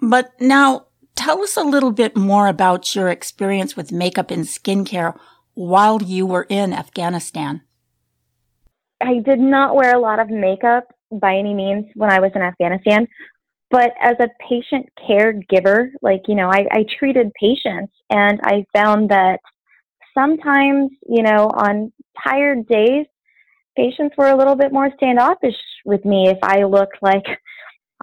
But 0.00 0.32
now 0.40 0.86
tell 1.14 1.42
us 1.42 1.56
a 1.56 1.62
little 1.62 1.92
bit 1.92 2.16
more 2.16 2.48
about 2.48 2.94
your 2.94 3.08
experience 3.08 3.76
with 3.76 3.92
makeup 3.92 4.30
and 4.30 4.44
skincare 4.44 5.16
while 5.54 6.02
you 6.02 6.26
were 6.26 6.46
in 6.48 6.72
Afghanistan. 6.72 7.62
I 9.00 9.18
did 9.18 9.40
not 9.40 9.74
wear 9.74 9.94
a 9.94 10.00
lot 10.00 10.18
of 10.18 10.30
makeup 10.30 10.84
by 11.10 11.36
any 11.36 11.54
means 11.54 11.86
when 11.94 12.10
I 12.10 12.20
was 12.20 12.30
in 12.34 12.42
Afghanistan, 12.42 13.06
but 13.70 13.92
as 14.00 14.16
a 14.20 14.28
patient 14.48 14.86
caregiver, 15.08 15.90
like, 16.02 16.22
you 16.28 16.34
know, 16.34 16.50
I, 16.50 16.66
I 16.70 16.84
treated 16.98 17.32
patients 17.40 17.92
and 18.10 18.38
I 18.44 18.64
found 18.72 19.10
that 19.10 19.40
sometimes, 20.16 20.90
you 21.08 21.22
know, 21.22 21.50
on 21.54 21.92
tired 22.22 22.66
days, 22.68 23.06
patients 23.76 24.14
were 24.16 24.28
a 24.28 24.36
little 24.36 24.56
bit 24.56 24.72
more 24.72 24.90
standoffish 24.96 25.56
with 25.84 26.04
me 26.04 26.28
if 26.28 26.38
I 26.42 26.64
looked 26.64 26.98
like 27.02 27.24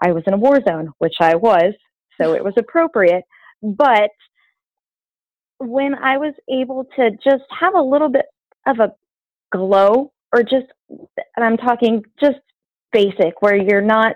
I 0.01 0.11
was 0.11 0.23
in 0.25 0.33
a 0.33 0.37
war 0.37 0.59
zone, 0.67 0.91
which 0.97 1.15
I 1.19 1.35
was, 1.35 1.73
so 2.19 2.33
it 2.33 2.43
was 2.43 2.53
appropriate. 2.57 3.23
But 3.61 4.09
when 5.59 5.95
I 5.95 6.17
was 6.17 6.33
able 6.49 6.85
to 6.95 7.11
just 7.23 7.43
have 7.59 7.75
a 7.75 7.81
little 7.81 8.09
bit 8.09 8.25
of 8.65 8.79
a 8.79 8.93
glow, 9.51 10.11
or 10.33 10.43
just, 10.43 10.67
and 10.89 11.45
I'm 11.45 11.57
talking 11.57 12.03
just 12.19 12.39
basic, 12.91 13.41
where 13.41 13.55
you're 13.55 13.81
not 13.81 14.15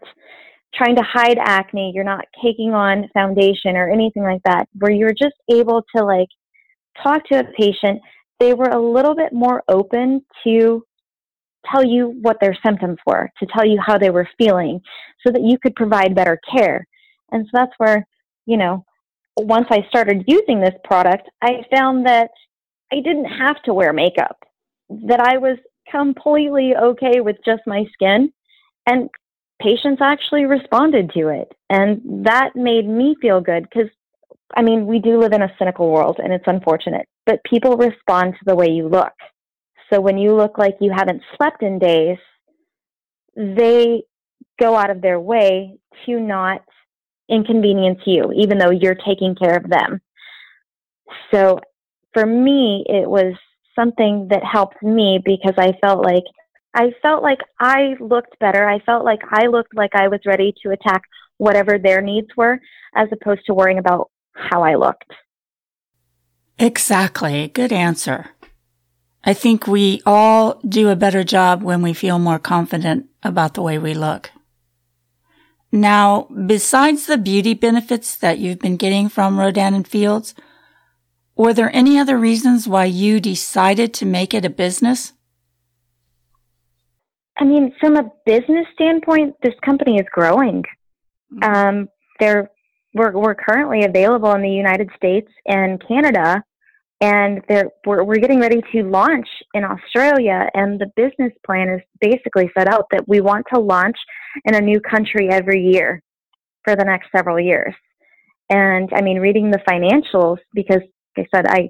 trying 0.74 0.96
to 0.96 1.04
hide 1.04 1.38
acne, 1.40 1.92
you're 1.94 2.04
not 2.04 2.26
caking 2.42 2.74
on 2.74 3.10
foundation 3.14 3.76
or 3.76 3.90
anything 3.90 4.24
like 4.24 4.42
that, 4.46 4.68
where 4.80 4.92
you're 4.92 5.14
just 5.14 5.36
able 5.52 5.84
to 5.96 6.04
like 6.04 6.30
talk 7.02 7.24
to 7.26 7.40
a 7.40 7.44
patient, 7.58 8.02
they 8.40 8.54
were 8.54 8.70
a 8.70 8.82
little 8.82 9.16
bit 9.16 9.34
more 9.34 9.64
open 9.68 10.24
to 10.44 10.84
tell 11.72 11.86
you 11.86 12.18
what 12.22 12.38
their 12.42 12.58
symptoms 12.66 12.98
were, 13.06 13.30
to 13.40 13.46
tell 13.48 13.66
you 13.66 13.80
how 13.86 13.98
they 13.98 14.10
were 14.10 14.28
feeling, 14.38 14.82
so 15.26 15.32
that 15.32 15.44
you 15.44 15.58
could 15.60 15.76
provide 15.76 16.16
better 16.16 16.40
care. 16.52 16.86
And 17.32 17.46
so 17.46 17.50
that's 17.54 17.72
where, 17.78 18.06
you 18.46 18.58
know, 18.58 18.84
once 19.38 19.68
I 19.70 19.86
started 19.90 20.26
using 20.28 20.60
this 20.60 20.76
product, 20.84 21.30
I 21.42 21.64
found 21.72 22.06
that 22.06 22.32
I 22.92 22.98
didn't 22.98 23.26
have 23.26 23.62
to 23.64 23.74
wear 23.74 23.94
makeup, 23.94 24.38
that 24.90 25.20
I 25.20 25.38
was 25.38 25.58
completely 25.90 26.76
okay 26.76 27.22
with 27.22 27.38
just 27.46 27.62
my 27.66 27.86
skin. 27.94 28.32
And 28.86 29.10
patients 29.62 30.02
actually 30.02 30.46
responded 30.46 31.12
to 31.14 31.30
it. 31.30 31.52
And 31.70 32.26
that 32.26 32.56
made 32.56 32.88
me 32.88 33.16
feel 33.22 33.42
good 33.42 33.64
because 33.64 33.90
I 34.56 34.62
mean, 34.62 34.86
we 34.86 35.00
do 35.00 35.20
live 35.20 35.34
in 35.34 35.42
a 35.42 35.54
cynical 35.58 35.90
world 35.90 36.20
and 36.24 36.32
it's 36.32 36.48
unfortunate, 36.48 37.08
but 37.26 37.44
people 37.44 37.76
respond 37.78 38.34
to 38.34 38.46
the 38.46 38.56
way 38.56 38.68
you 38.70 38.88
look. 38.88 39.14
So 39.92 40.00
when 40.00 40.18
you 40.18 40.36
look 40.36 40.58
like 40.58 40.76
you 40.80 40.92
haven't 40.92 41.24
slept 41.38 41.64
in 41.64 41.80
days, 41.80 42.18
they 43.36 44.04
go 44.60 44.76
out 44.76 44.90
of 44.90 45.02
their 45.02 45.20
way 45.20 45.78
to 46.06 46.20
not 46.20 46.62
inconvenience 47.30 48.00
you, 48.06 48.32
even 48.36 48.58
though 48.58 48.72
you're 48.72 48.96
taking 48.96 49.36
care 49.36 49.56
of 49.56 49.70
them. 49.70 50.02
So 51.32 51.60
for 52.14 52.26
me, 52.26 52.86
it 52.88 53.10
was 53.10 53.34
something 53.76 54.28
that 54.30 54.44
helped 54.44 54.82
me 54.82 55.20
because 55.24 55.54
I 55.58 55.74
felt 55.82 56.04
like 56.04 56.24
I 56.76 56.92
felt 57.02 57.22
like 57.22 57.40
I 57.60 57.96
looked 58.00 58.38
better. 58.40 58.68
I 58.68 58.80
felt 58.80 59.06
like 59.06 59.22
I 59.32 59.48
looked 59.48 59.76
like 59.76 59.92
I 59.94 60.08
was 60.08 60.20
ready 60.26 60.54
to 60.64 60.72
attack 60.72 61.04
whatever 61.38 61.78
their 61.78 62.02
needs 62.02 62.30
were 62.36 62.60
as 62.96 63.10
opposed 63.12 63.46
to 63.46 63.54
worrying 63.54 63.78
about 63.78 64.10
how 64.34 64.64
I 64.64 64.76
looked. 64.76 65.12
Exactly. 66.58 67.50
Good 67.50 67.72
answer. 67.72 68.30
I 69.24 69.34
think 69.34 69.68
we 69.68 70.02
all 70.06 70.60
do 70.68 70.90
a 70.90 70.96
better 70.96 71.24
job 71.24 71.64
when 71.64 71.82
we 71.82 71.94
feel 71.94 72.20
more 72.20 72.40
confident 72.40 73.08
about 73.24 73.54
the 73.54 73.62
way 73.62 73.78
we 73.78 73.94
look. 73.94 74.32
Now, 75.74 76.28
besides 76.46 77.08
the 77.08 77.18
beauty 77.18 77.56
benefits 77.56 78.16
that 78.18 78.38
you've 78.38 78.60
been 78.60 78.78
getting 78.78 79.10
from 79.10 79.40
Rodan 79.40 79.74
and 79.74 79.88
Fields, 79.88 80.36
were 81.36 81.52
there 81.52 81.76
any 81.76 81.98
other 81.98 82.16
reasons 82.16 82.68
why 82.68 82.86
you 82.86 83.20
decided 83.20 83.92
to 83.96 84.06
make 84.06 84.36
it 84.36 84.46
a 84.46 84.52
business? 84.52 85.14
I 87.40 87.46
mean, 87.46 87.74
from 87.80 87.96
a 87.96 88.12
business 88.24 88.68
standpoint, 88.76 89.34
this 89.42 89.56
company 89.66 89.96
is 89.96 90.06
growing. 90.12 90.62
Mm-hmm. 91.34 91.44
Um, 91.44 91.90
they're 92.20 92.52
we're, 92.94 93.12
we're 93.12 93.34
currently 93.34 93.84
available 93.84 94.32
in 94.34 94.44
the 94.44 94.52
United 94.52 94.92
States 94.96 95.32
and 95.48 95.84
Canada, 95.88 96.44
and 97.04 97.42
we're, 97.86 98.02
we're 98.06 98.20
getting 98.20 98.40
ready 98.40 98.62
to 98.72 98.84
launch 98.84 99.28
in 99.54 99.66
Australia. 99.66 100.48
And 100.54 100.80
the 100.80 100.90
business 100.96 101.34
plan 101.46 101.68
is 101.68 101.82
basically 102.00 102.50
set 102.58 102.70
out 102.70 102.86
that 102.92 103.06
we 103.10 103.20
want 103.20 103.46
to 103.54 103.60
launch 103.60 103.98
in 104.46 104.56
a 104.56 104.62
new 104.62 104.80
country 104.80 105.28
every 105.30 105.62
year 105.62 106.02
for 106.64 106.78
the 106.78 106.86
next 106.86 107.10
several 107.14 107.38
years. 107.38 107.74
And 108.50 108.90
I 108.96 109.02
mean, 109.02 109.20
reading 109.20 109.52
the 109.52 109.60
financials, 109.70 110.38
because 110.54 110.82
like 111.18 111.28
I 111.34 111.38
said, 111.38 111.46
I, 111.48 111.70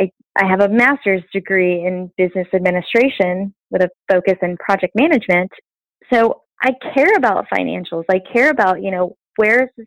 I, 0.00 0.10
I 0.36 0.46
have 0.48 0.62
a 0.62 0.68
master's 0.68 1.22
degree 1.32 1.86
in 1.86 2.10
business 2.16 2.48
administration 2.52 3.54
with 3.70 3.82
a 3.82 3.90
focus 4.10 4.34
in 4.42 4.56
project 4.56 4.94
management. 4.96 5.52
So 6.12 6.42
I 6.60 6.72
care 6.92 7.14
about 7.16 7.46
financials. 7.56 8.02
I 8.10 8.18
care 8.32 8.50
about, 8.50 8.82
you 8.82 8.90
know, 8.90 9.16
where 9.36 9.62
is 9.62 9.68
this 9.76 9.86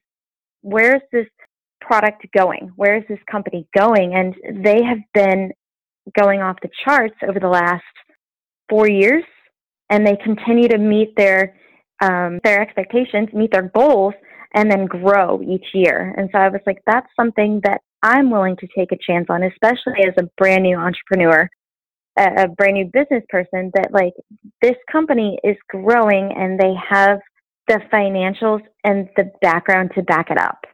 where 0.61 0.95
is 0.95 1.01
this 1.11 1.27
product 1.81 2.25
going? 2.35 2.71
Where 2.75 2.97
is 2.97 3.03
this 3.09 3.19
company 3.31 3.67
going? 3.77 4.13
And 4.15 4.63
they 4.63 4.83
have 4.83 4.99
been 5.13 5.51
going 6.17 6.41
off 6.41 6.57
the 6.61 6.69
charts 6.85 7.15
over 7.27 7.39
the 7.39 7.47
last 7.47 7.83
four 8.69 8.87
years, 8.87 9.23
and 9.89 10.05
they 10.05 10.17
continue 10.23 10.67
to 10.69 10.77
meet 10.77 11.15
their 11.15 11.55
um, 12.01 12.39
their 12.43 12.61
expectations, 12.61 13.29
meet 13.33 13.51
their 13.51 13.71
goals, 13.73 14.13
and 14.53 14.69
then 14.69 14.85
grow 14.85 15.41
each 15.41 15.65
year. 15.73 16.13
And 16.15 16.29
so 16.31 16.39
I 16.39 16.49
was 16.49 16.61
like, 16.67 16.77
that's 16.85 17.07
something 17.19 17.59
that 17.63 17.81
I'm 18.03 18.29
willing 18.29 18.55
to 18.57 18.67
take 18.77 18.91
a 18.91 18.97
chance 18.97 19.25
on, 19.29 19.41
especially 19.43 20.05
as 20.05 20.13
a 20.19 20.29
brand 20.37 20.63
new 20.63 20.77
entrepreneur, 20.77 21.49
a, 22.19 22.43
a 22.43 22.47
brand 22.47 22.75
new 22.75 22.85
business 22.85 23.23
person. 23.29 23.71
That 23.73 23.91
like 23.91 24.13
this 24.61 24.75
company 24.91 25.39
is 25.43 25.57
growing, 25.69 26.31
and 26.37 26.59
they 26.59 26.73
have 26.89 27.19
the 27.67 27.81
financials 27.91 28.61
and 28.83 29.09
the 29.17 29.31
background 29.41 29.91
to 29.95 30.03
back 30.03 30.29
it 30.29 30.37
up. 30.37 30.65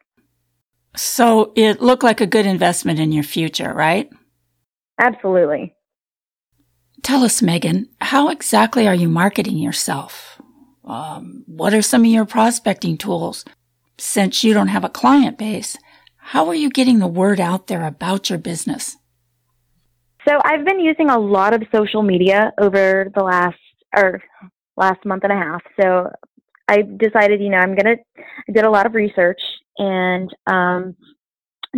So 0.96 1.52
it 1.56 1.82
looked 1.82 2.04
like 2.04 2.22
a 2.22 2.28
good 2.28 2.46
investment 2.46 3.00
in 3.00 3.12
your 3.12 3.24
future, 3.24 3.74
right? 3.74 4.10
Absolutely. 5.00 5.74
Tell 7.02 7.24
us, 7.24 7.42
Meghan, 7.42 7.88
how 8.00 8.30
exactly 8.30 8.88
are 8.88 8.96
you 8.96 9.10
marketing 9.10 9.58
yourself? 9.58 10.42
Um, 10.86 11.44
what 11.48 11.74
are 11.74 11.82
some 11.82 12.02
of 12.02 12.08
your 12.08 12.26
prospecting 12.26 12.98
tools? 12.98 13.44
Since 13.98 14.44
you 14.44 14.54
don't 14.54 14.68
have 14.68 14.84
a 14.84 14.90
client 14.90 15.38
base, 15.38 15.78
how 16.18 16.48
are 16.48 16.56
you 16.56 16.70
getting 16.70 17.00
the 17.00 17.08
word 17.08 17.40
out 17.40 17.68
there 17.68 17.86
about 17.86 18.30
your 18.30 18.40
business? 18.40 18.98
So 20.28 20.40
I've 20.46 20.64
been 20.64 20.80
using 20.80 21.10
a 21.10 21.20
lot 21.20 21.54
of 21.54 21.64
social 21.74 22.02
media 22.02 22.54
over 22.60 23.12
the 23.14 23.24
last 23.24 23.60
or 23.96 24.22
last 24.78 25.04
month 25.06 25.24
and 25.24 25.34
a 25.34 25.36
half. 25.36 25.62
So 25.80 26.10
I 26.68 26.84
decided, 26.98 27.42
you 27.42 27.50
know, 27.50 27.58
I'm 27.58 27.76
gonna. 27.76 27.98
I 28.18 28.52
did 28.52 28.64
a 28.64 28.70
lot 28.70 28.86
of 28.86 28.94
research 28.94 29.42
and 29.78 30.30
um, 30.48 30.96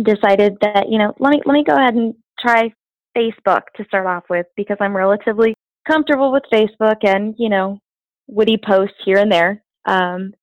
decided 0.02 0.56
that, 0.60 0.88
you 0.88 0.98
know, 0.98 1.14
let 1.18 1.30
me 1.30 1.42
let 1.44 1.52
me 1.52 1.64
go 1.64 1.74
ahead 1.74 1.94
and 1.94 2.14
try 2.38 2.72
Facebook 3.16 3.62
to 3.76 3.84
start 3.86 4.06
off 4.06 4.24
with 4.28 4.46
because 4.56 4.76
I'm 4.80 4.96
relatively 4.96 5.54
comfortable 5.86 6.32
with 6.32 6.42
Facebook 6.52 7.04
and 7.04 7.34
you 7.38 7.48
know, 7.48 7.78
witty 8.26 8.58
posts 8.58 8.96
here 9.04 9.18
and 9.18 9.30
there. 9.30 9.62
Um, 9.86 10.34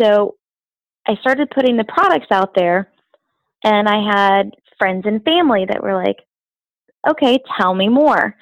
so 0.00 0.36
I 1.06 1.14
started 1.20 1.50
putting 1.50 1.76
the 1.76 1.84
products 1.84 2.26
out 2.30 2.54
there, 2.54 2.90
and 3.64 3.88
I 3.88 4.02
had 4.12 4.50
friends 4.78 5.04
and 5.06 5.22
family 5.24 5.64
that 5.68 5.82
were 5.82 5.94
like, 5.94 6.18
"Okay, 7.08 7.38
tell 7.58 7.74
me 7.74 7.88
more." 7.88 8.36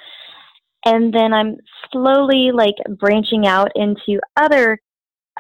And 0.84 1.12
then 1.12 1.32
I'm 1.32 1.56
slowly 1.92 2.50
like 2.52 2.74
branching 2.98 3.46
out 3.46 3.72
into 3.74 4.20
other 4.36 4.80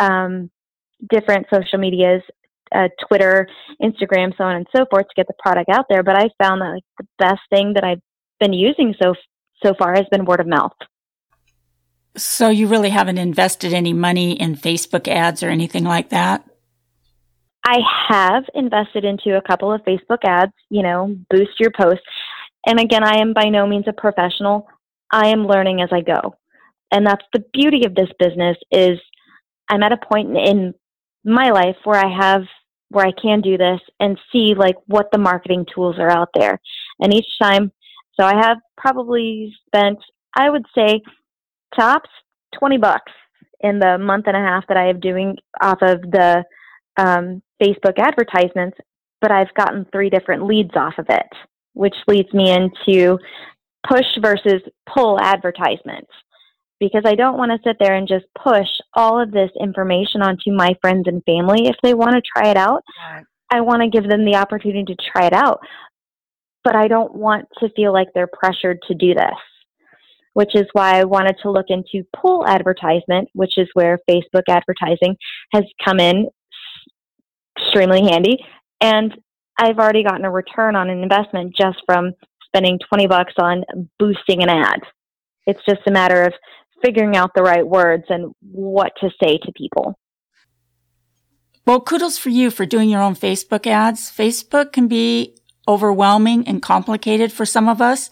um, 0.00 0.50
different 1.10 1.46
social 1.52 1.78
medias, 1.78 2.22
uh, 2.74 2.88
Twitter, 3.06 3.48
Instagram, 3.82 4.36
so 4.36 4.44
on 4.44 4.56
and 4.56 4.66
so 4.74 4.86
forth, 4.90 5.06
to 5.08 5.14
get 5.14 5.26
the 5.26 5.34
product 5.38 5.70
out 5.70 5.86
there. 5.88 6.02
But 6.02 6.16
I 6.16 6.30
found 6.42 6.60
that 6.60 6.70
like 6.70 6.84
the 6.98 7.06
best 7.18 7.40
thing 7.50 7.74
that 7.74 7.84
I've 7.84 8.02
been 8.40 8.52
using 8.52 8.94
so 9.00 9.14
so 9.62 9.74
far 9.74 9.94
has 9.94 10.06
been 10.10 10.24
word 10.24 10.40
of 10.40 10.46
mouth. 10.46 10.72
So 12.16 12.48
you 12.48 12.66
really 12.66 12.90
haven't 12.90 13.18
invested 13.18 13.72
any 13.72 13.92
money 13.92 14.32
in 14.32 14.56
Facebook 14.56 15.08
ads 15.08 15.42
or 15.42 15.48
anything 15.48 15.84
like 15.84 16.10
that? 16.10 16.46
I 17.64 17.80
have 18.08 18.44
invested 18.54 19.04
into 19.04 19.36
a 19.36 19.42
couple 19.42 19.72
of 19.72 19.82
Facebook 19.82 20.24
ads, 20.24 20.52
you 20.70 20.82
know, 20.82 21.16
boost 21.30 21.58
your 21.58 21.72
posts. 21.76 22.04
And 22.64 22.78
again, 22.78 23.02
I 23.02 23.18
am 23.18 23.32
by 23.32 23.48
no 23.48 23.66
means 23.66 23.86
a 23.88 23.92
professional. 23.92 24.68
I 25.10 25.28
am 25.28 25.46
learning 25.46 25.82
as 25.82 25.88
I 25.92 26.00
go. 26.00 26.36
And 26.90 27.06
that's 27.06 27.24
the 27.32 27.44
beauty 27.52 27.84
of 27.84 27.94
this 27.94 28.10
business 28.18 28.56
is 28.70 28.98
I'm 29.68 29.82
at 29.82 29.92
a 29.92 29.96
point 29.96 30.36
in 30.36 30.74
my 31.24 31.50
life 31.50 31.76
where 31.84 31.98
I 31.98 32.08
have 32.08 32.44
where 32.90 33.06
I 33.06 33.12
can 33.20 33.40
do 33.40 33.58
this 33.58 33.80
and 34.00 34.18
see 34.32 34.54
like 34.54 34.76
what 34.86 35.10
the 35.10 35.18
marketing 35.18 35.66
tools 35.74 35.96
are 35.98 36.10
out 36.10 36.28
there. 36.34 36.60
And 37.00 37.12
each 37.12 37.38
time 37.40 37.72
so 38.18 38.24
I 38.24 38.36
have 38.36 38.58
probably 38.76 39.54
spent 39.66 39.98
I 40.36 40.50
would 40.50 40.66
say 40.74 41.02
tops 41.74 42.10
20 42.58 42.78
bucks 42.78 43.12
in 43.60 43.78
the 43.78 43.98
month 43.98 44.26
and 44.26 44.36
a 44.36 44.40
half 44.40 44.66
that 44.68 44.76
I 44.76 44.84
have 44.84 45.00
doing 45.00 45.36
off 45.60 45.78
of 45.80 46.02
the 46.02 46.44
um, 46.98 47.42
Facebook 47.62 47.98
advertisements, 47.98 48.76
but 49.20 49.30
I've 49.30 49.52
gotten 49.54 49.86
three 49.92 50.10
different 50.10 50.44
leads 50.44 50.76
off 50.76 50.94
of 50.98 51.06
it, 51.08 51.26
which 51.72 51.94
leads 52.06 52.32
me 52.32 52.50
into 52.50 53.18
push 53.88 54.06
versus 54.20 54.62
pull 54.92 55.20
advertisements 55.20 56.10
because 56.80 57.02
I 57.04 57.14
don't 57.14 57.38
want 57.38 57.52
to 57.52 57.68
sit 57.68 57.76
there 57.80 57.94
and 57.94 58.08
just 58.08 58.26
push 58.40 58.68
all 58.94 59.20
of 59.20 59.30
this 59.30 59.50
information 59.60 60.22
onto 60.22 60.52
my 60.52 60.76
friends 60.80 61.04
and 61.06 61.22
family 61.24 61.68
if 61.68 61.76
they 61.82 61.94
want 61.94 62.14
to 62.14 62.22
try 62.22 62.50
it 62.50 62.56
out. 62.56 62.82
Right. 63.12 63.24
I 63.50 63.60
want 63.60 63.82
to 63.82 63.88
give 63.88 64.08
them 64.08 64.24
the 64.24 64.36
opportunity 64.36 64.94
to 64.94 65.10
try 65.12 65.26
it 65.26 65.32
out, 65.32 65.60
but 66.64 66.74
I 66.74 66.88
don't 66.88 67.14
want 67.14 67.46
to 67.60 67.70
feel 67.76 67.92
like 67.92 68.08
they're 68.14 68.28
pressured 68.28 68.78
to 68.88 68.94
do 68.94 69.14
this 69.14 69.38
which 70.36 70.54
is 70.54 70.66
why 70.74 71.00
I 71.00 71.04
wanted 71.04 71.36
to 71.40 71.50
look 71.50 71.70
into 71.70 72.06
pull 72.14 72.46
advertisement, 72.46 73.30
which 73.32 73.56
is 73.56 73.70
where 73.72 73.98
Facebook 74.06 74.42
advertising 74.50 75.16
has 75.54 75.64
come 75.82 75.98
in 75.98 76.28
extremely 77.58 78.02
handy. 78.02 78.44
And 78.82 79.16
I've 79.58 79.78
already 79.78 80.02
gotten 80.02 80.26
a 80.26 80.30
return 80.30 80.76
on 80.76 80.90
an 80.90 81.02
investment 81.02 81.56
just 81.56 81.78
from 81.86 82.12
spending 82.44 82.78
20 82.86 83.06
bucks 83.06 83.32
on 83.38 83.64
boosting 83.98 84.42
an 84.42 84.50
ad. 84.50 84.80
It's 85.46 85.64
just 85.64 85.80
a 85.86 85.90
matter 85.90 86.24
of 86.24 86.34
figuring 86.82 87.16
out 87.16 87.32
the 87.34 87.42
right 87.42 87.66
words 87.66 88.04
and 88.08 88.34
what 88.40 88.92
to 89.00 89.10
say 89.22 89.38
to 89.38 89.52
people. 89.52 89.98
Well, 91.66 91.80
kudos 91.80 92.16
for 92.16 92.28
you 92.28 92.50
for 92.50 92.64
doing 92.64 92.88
your 92.88 93.02
own 93.02 93.16
Facebook 93.16 93.66
ads. 93.66 94.10
Facebook 94.10 94.72
can 94.72 94.86
be 94.86 95.36
overwhelming 95.66 96.46
and 96.46 96.62
complicated 96.62 97.32
for 97.32 97.44
some 97.44 97.68
of 97.68 97.80
us. 97.80 98.08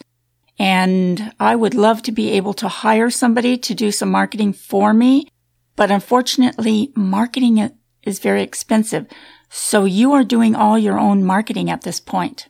And 0.59 1.33
I 1.39 1.55
would 1.55 1.73
love 1.73 2.01
to 2.03 2.11
be 2.11 2.31
able 2.31 2.53
to 2.55 2.67
hire 2.67 3.09
somebody 3.09 3.57
to 3.57 3.73
do 3.73 3.91
some 3.91 4.11
marketing 4.11 4.53
for 4.53 4.93
me. 4.93 5.27
But 5.75 5.91
unfortunately, 5.91 6.91
marketing 6.95 7.71
is 8.03 8.19
very 8.19 8.41
expensive. 8.41 9.07
So 9.49 9.85
you 9.85 10.13
are 10.13 10.23
doing 10.23 10.55
all 10.55 10.77
your 10.77 10.99
own 10.99 11.23
marketing 11.23 11.69
at 11.69 11.81
this 11.81 11.99
point. 11.99 12.47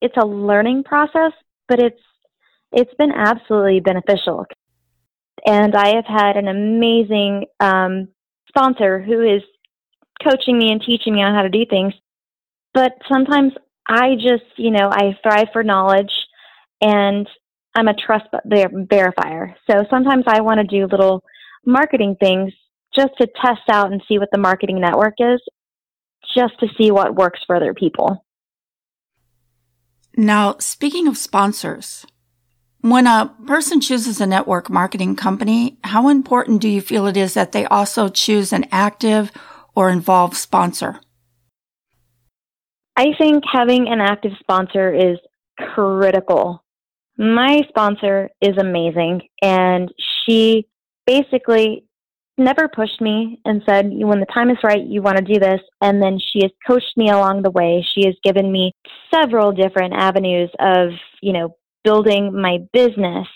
It's 0.00 0.16
a 0.16 0.26
learning 0.26 0.84
process, 0.84 1.32
but 1.68 1.78
it's 1.78 2.00
it's 2.72 2.94
been 2.94 3.12
absolutely 3.12 3.80
beneficial. 3.80 4.46
And 5.46 5.74
I 5.74 5.94
have 5.94 6.06
had 6.06 6.36
an 6.36 6.48
amazing 6.48 7.46
um, 7.60 8.08
sponsor 8.48 9.00
who 9.00 9.22
is 9.22 9.42
coaching 10.22 10.58
me 10.58 10.72
and 10.72 10.80
teaching 10.80 11.14
me 11.14 11.22
on 11.22 11.34
how 11.34 11.42
to 11.42 11.48
do 11.48 11.64
things. 11.68 11.94
But 12.74 12.92
sometimes 13.10 13.52
I 13.88 14.14
just, 14.16 14.44
you 14.56 14.70
know, 14.70 14.90
I 14.90 15.18
thrive 15.22 15.48
for 15.52 15.62
knowledge 15.62 16.12
and 16.80 17.28
I'm 17.74 17.88
a 17.88 17.94
trust 17.94 18.26
verifier. 18.46 19.54
So 19.70 19.84
sometimes 19.90 20.24
I 20.26 20.40
want 20.40 20.60
to 20.60 20.66
do 20.66 20.86
little 20.86 21.22
marketing 21.64 22.16
things 22.18 22.52
just 22.94 23.12
to 23.20 23.28
test 23.40 23.68
out 23.70 23.92
and 23.92 24.02
see 24.08 24.18
what 24.18 24.30
the 24.32 24.38
marketing 24.38 24.80
network 24.80 25.14
is, 25.18 25.40
just 26.34 26.58
to 26.60 26.68
see 26.78 26.90
what 26.90 27.14
works 27.14 27.40
for 27.46 27.56
other 27.56 27.74
people. 27.74 28.24
Now, 30.16 30.56
speaking 30.58 31.06
of 31.06 31.18
sponsors, 31.18 32.06
when 32.80 33.06
a 33.06 33.34
person 33.46 33.80
chooses 33.80 34.20
a 34.20 34.26
network 34.26 34.70
marketing 34.70 35.16
company, 35.16 35.78
how 35.84 36.08
important 36.08 36.60
do 36.60 36.68
you 36.68 36.80
feel 36.80 37.06
it 37.06 37.16
is 37.16 37.34
that 37.34 37.52
they 37.52 37.66
also 37.66 38.08
choose 38.08 38.52
an 38.52 38.66
active 38.70 39.32
or 39.74 39.90
involved 39.90 40.36
sponsor? 40.36 41.00
I 42.96 43.12
think 43.18 43.44
having 43.52 43.88
an 43.88 44.00
active 44.00 44.32
sponsor 44.40 44.94
is 44.94 45.18
critical 45.58 46.62
my 47.18 47.62
sponsor 47.68 48.28
is 48.40 48.56
amazing, 48.58 49.22
and 49.42 49.92
she 50.24 50.66
basically 51.06 51.84
never 52.38 52.68
pushed 52.68 53.00
me 53.00 53.40
and 53.46 53.62
said, 53.66 53.88
when 53.90 54.20
the 54.20 54.26
time 54.26 54.50
is 54.50 54.58
right, 54.62 54.84
you 54.84 55.00
want 55.00 55.16
to 55.16 55.24
do 55.24 55.40
this. 55.40 55.60
And 55.80 56.02
then 56.02 56.18
she 56.18 56.42
has 56.42 56.50
coached 56.66 56.94
me 56.96 57.08
along 57.08 57.42
the 57.42 57.50
way. 57.50 57.86
She 57.94 58.04
has 58.04 58.14
given 58.22 58.52
me 58.52 58.72
several 59.12 59.52
different 59.52 59.94
avenues 59.94 60.50
of, 60.58 60.90
you 61.22 61.32
know, 61.32 61.56
building 61.86 62.38
my 62.38 62.58
business. 62.72 63.28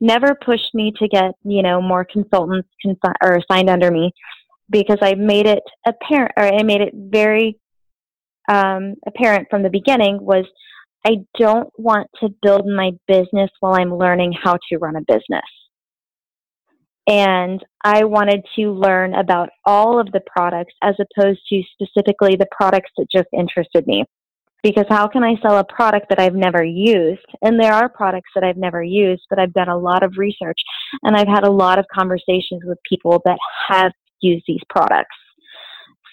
Never 0.00 0.34
pushed 0.34 0.72
me 0.74 0.92
to 0.98 1.08
get, 1.08 1.32
you 1.44 1.62
know, 1.62 1.82
more 1.82 2.06
consultants 2.10 2.68
consi- 2.86 3.14
or 3.22 3.42
signed 3.50 3.68
under 3.68 3.90
me 3.90 4.12
because 4.70 4.98
I 5.02 5.14
made 5.14 5.46
it 5.46 5.62
apparent, 5.84 6.32
or 6.36 6.44
I 6.44 6.62
made 6.62 6.80
it 6.80 6.94
very 6.94 7.58
um, 8.48 8.94
apparent 9.06 9.48
from 9.50 9.62
the 9.64 9.70
beginning 9.70 10.18
was 10.20 10.46
I 11.04 11.16
don't 11.38 11.68
want 11.76 12.08
to 12.20 12.28
build 12.42 12.66
my 12.66 12.92
business 13.08 13.50
while 13.58 13.74
I'm 13.74 13.94
learning 13.94 14.34
how 14.40 14.56
to 14.68 14.78
run 14.78 14.96
a 14.96 15.00
business. 15.00 15.42
And 17.06 17.64
I 17.82 18.04
wanted 18.04 18.44
to 18.56 18.72
learn 18.72 19.14
about 19.14 19.48
all 19.64 19.98
of 19.98 20.12
the 20.12 20.20
products 20.34 20.74
as 20.82 20.94
opposed 21.00 21.40
to 21.48 21.62
specifically 21.72 22.36
the 22.36 22.46
products 22.56 22.90
that 22.96 23.06
just 23.10 23.28
interested 23.32 23.86
me. 23.86 24.04
Because 24.62 24.84
how 24.88 25.08
can 25.08 25.24
I 25.24 25.36
sell 25.40 25.58
a 25.58 25.64
product 25.64 26.06
that 26.10 26.18
I've 26.18 26.34
never 26.34 26.62
used? 26.62 27.24
And 27.42 27.58
there 27.58 27.72
are 27.72 27.88
products 27.88 28.30
that 28.34 28.44
I've 28.44 28.56
never 28.56 28.82
used, 28.82 29.22
but 29.30 29.38
I've 29.38 29.54
done 29.54 29.68
a 29.68 29.78
lot 29.78 30.02
of 30.02 30.18
research 30.18 30.60
and 31.02 31.16
I've 31.16 31.28
had 31.28 31.44
a 31.44 31.50
lot 31.50 31.78
of 31.78 31.86
conversations 31.92 32.62
with 32.64 32.78
people 32.88 33.22
that 33.24 33.38
have 33.68 33.92
used 34.20 34.44
these 34.46 34.60
products. 34.68 35.16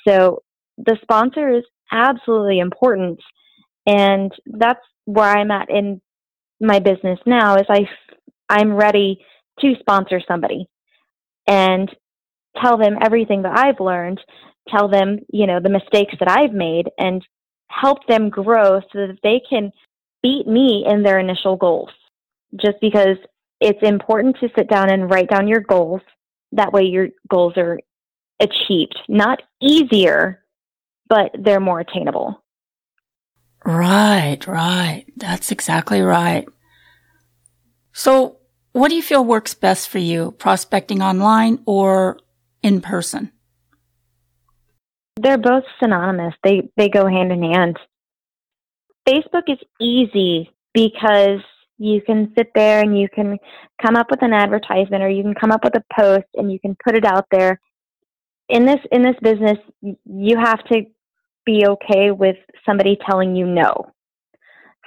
So 0.07 0.43
the 0.77 0.97
sponsor 1.01 1.49
is 1.49 1.63
absolutely 1.91 2.59
important 2.59 3.19
and 3.85 4.31
that's 4.45 4.81
where 5.05 5.37
I'm 5.37 5.51
at 5.51 5.69
in 5.69 6.01
my 6.59 6.79
business 6.79 7.19
now 7.25 7.55
is 7.55 7.65
I 7.69 7.87
I'm 8.49 8.73
ready 8.73 9.19
to 9.59 9.73
sponsor 9.79 10.21
somebody 10.27 10.67
and 11.47 11.89
tell 12.61 12.77
them 12.77 12.97
everything 13.01 13.43
that 13.43 13.57
I've 13.57 13.79
learned, 13.79 14.19
tell 14.67 14.87
them, 14.89 15.19
you 15.29 15.47
know, 15.47 15.59
the 15.61 15.69
mistakes 15.69 16.15
that 16.19 16.29
I've 16.29 16.53
made 16.53 16.89
and 16.97 17.25
help 17.69 18.05
them 18.07 18.29
grow 18.29 18.81
so 18.91 19.07
that 19.07 19.19
they 19.23 19.41
can 19.49 19.71
beat 20.23 20.47
me 20.47 20.85
in 20.87 21.03
their 21.03 21.19
initial 21.19 21.55
goals. 21.55 21.89
Just 22.55 22.77
because 22.81 23.17
it's 23.59 23.81
important 23.81 24.37
to 24.39 24.49
sit 24.55 24.69
down 24.69 24.89
and 24.89 25.09
write 25.09 25.29
down 25.29 25.47
your 25.47 25.61
goals. 25.61 26.01
That 26.53 26.71
way 26.71 26.83
your 26.83 27.09
goals 27.29 27.53
are 27.57 27.79
achieved. 28.39 28.97
Not 29.09 29.41
easier, 29.61 30.43
but 31.09 31.31
they're 31.37 31.59
more 31.59 31.79
attainable. 31.79 32.43
Right, 33.65 34.39
right. 34.47 35.05
That's 35.17 35.51
exactly 35.51 36.01
right. 36.01 36.47
So, 37.91 38.37
what 38.71 38.89
do 38.89 38.95
you 38.95 39.01
feel 39.01 39.25
works 39.25 39.55
best 39.55 39.89
for 39.89 39.97
you, 39.97 40.31
prospecting 40.31 41.01
online 41.01 41.59
or 41.65 42.19
in 42.61 42.79
person? 42.79 43.31
They're 45.17 45.37
both 45.37 45.63
synonymous. 45.81 46.33
They 46.43 46.69
they 46.77 46.89
go 46.89 47.07
hand 47.07 47.31
in 47.31 47.43
hand. 47.43 47.77
Facebook 49.07 49.43
is 49.47 49.59
easy 49.79 50.51
because 50.73 51.39
you 51.77 52.01
can 52.01 52.33
sit 52.37 52.51
there 52.53 52.81
and 52.81 52.99
you 52.99 53.07
can 53.13 53.37
come 53.81 53.95
up 53.95 54.07
with 54.09 54.21
an 54.23 54.33
advertisement 54.33 55.03
or 55.03 55.09
you 55.09 55.23
can 55.23 55.35
come 55.35 55.51
up 55.51 55.63
with 55.63 55.75
a 55.75 55.83
post 55.95 56.25
and 56.35 56.51
you 56.51 56.59
can 56.59 56.75
put 56.83 56.95
it 56.95 57.05
out 57.05 57.25
there. 57.31 57.59
In 58.49 58.65
this 58.65 58.79
in 58.91 59.01
this 59.01 59.15
business, 59.21 59.57
you 59.81 60.37
have 60.37 60.63
to 60.65 60.83
be 61.45 61.65
okay 61.65 62.11
with 62.11 62.37
somebody 62.65 62.97
telling 63.09 63.35
you 63.35 63.45
no. 63.45 63.91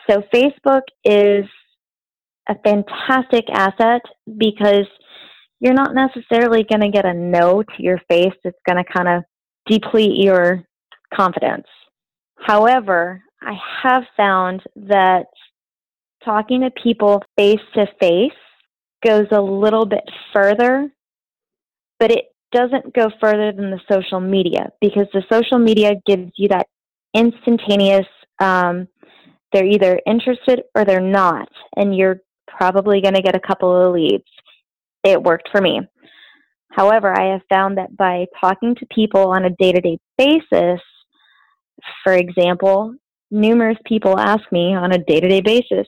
So 0.09 0.23
Facebook 0.33 0.83
is 1.05 1.45
a 2.49 2.55
fantastic 2.64 3.45
asset 3.51 4.03
because 4.38 4.87
you're 5.61 5.75
not 5.75 5.95
necessarily 5.95 6.64
going 6.64 6.81
to 6.81 6.90
get 6.90 7.05
a 7.05 7.14
no 7.14 7.62
to 7.62 7.83
your 7.83 8.01
face 8.09 8.35
It's 8.45 8.59
going 8.66 8.83
to 8.83 8.93
kind 8.93 9.09
of 9.09 9.25
deplete 9.70 10.16
your 10.16 10.64
confidence. 11.14 11.66
However, 12.37 13.22
I 13.40 13.54
have 13.83 14.02
found 14.16 14.62
that 14.76 15.26
talking 16.24 16.62
to 16.62 16.70
people 16.83 17.22
face 17.37 17.61
to 17.74 17.87
face 18.00 18.33
goes 19.04 19.26
a 19.30 19.40
little 19.40 19.87
bit 19.87 20.04
further, 20.33 20.90
but 21.98 22.11
it 22.11 22.26
doesn't 22.52 22.94
go 22.94 23.11
further 23.20 23.52
than 23.52 23.70
the 23.70 23.80
social 23.90 24.20
media 24.20 24.70
because 24.80 25.06
the 25.12 25.22
social 25.30 25.59
media 25.59 25.94
gives 26.06 26.33
you 26.37 26.48
that 26.48 26.66
instantaneous 27.14 28.06
um, 28.40 28.88
they're 29.52 29.66
either 29.66 30.00
interested 30.06 30.62
or 30.74 30.85
they're 30.85 31.00
not 31.00 31.48
and 31.76 31.96
you're 31.96 32.20
probably 32.48 33.00
going 33.00 33.14
to 33.14 33.22
get 33.22 33.37
a 33.37 33.40
couple 33.40 33.74
of 33.74 33.94
leads 33.94 34.24
it 35.04 35.22
worked 35.22 35.48
for 35.50 35.61
me 35.61 35.80
However, 36.70 37.12
I 37.18 37.33
have 37.33 37.42
found 37.48 37.78
that 37.78 37.96
by 37.96 38.26
talking 38.40 38.74
to 38.76 38.87
people 38.87 39.28
on 39.30 39.44
a 39.44 39.50
day 39.50 39.72
to 39.72 39.80
day 39.80 39.98
basis, 40.16 40.80
for 42.04 42.12
example, 42.12 42.94
numerous 43.30 43.78
people 43.85 44.18
ask 44.18 44.50
me 44.52 44.74
on 44.74 44.92
a 44.92 44.98
day 44.98 45.20
to 45.20 45.28
day 45.28 45.40
basis, 45.40 45.87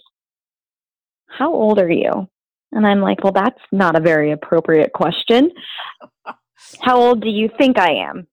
How 1.27 1.53
old 1.53 1.79
are 1.79 1.91
you? 1.91 2.29
And 2.73 2.87
I'm 2.87 3.01
like, 3.01 3.23
Well, 3.23 3.33
that's 3.33 3.61
not 3.71 3.97
a 3.97 4.01
very 4.01 4.33
appropriate 4.33 4.93
question. 4.93 5.51
How 6.81 6.97
old 6.97 7.23
do 7.23 7.29
you 7.29 7.49
think 7.59 7.79
I 7.79 7.93
am? 8.09 8.27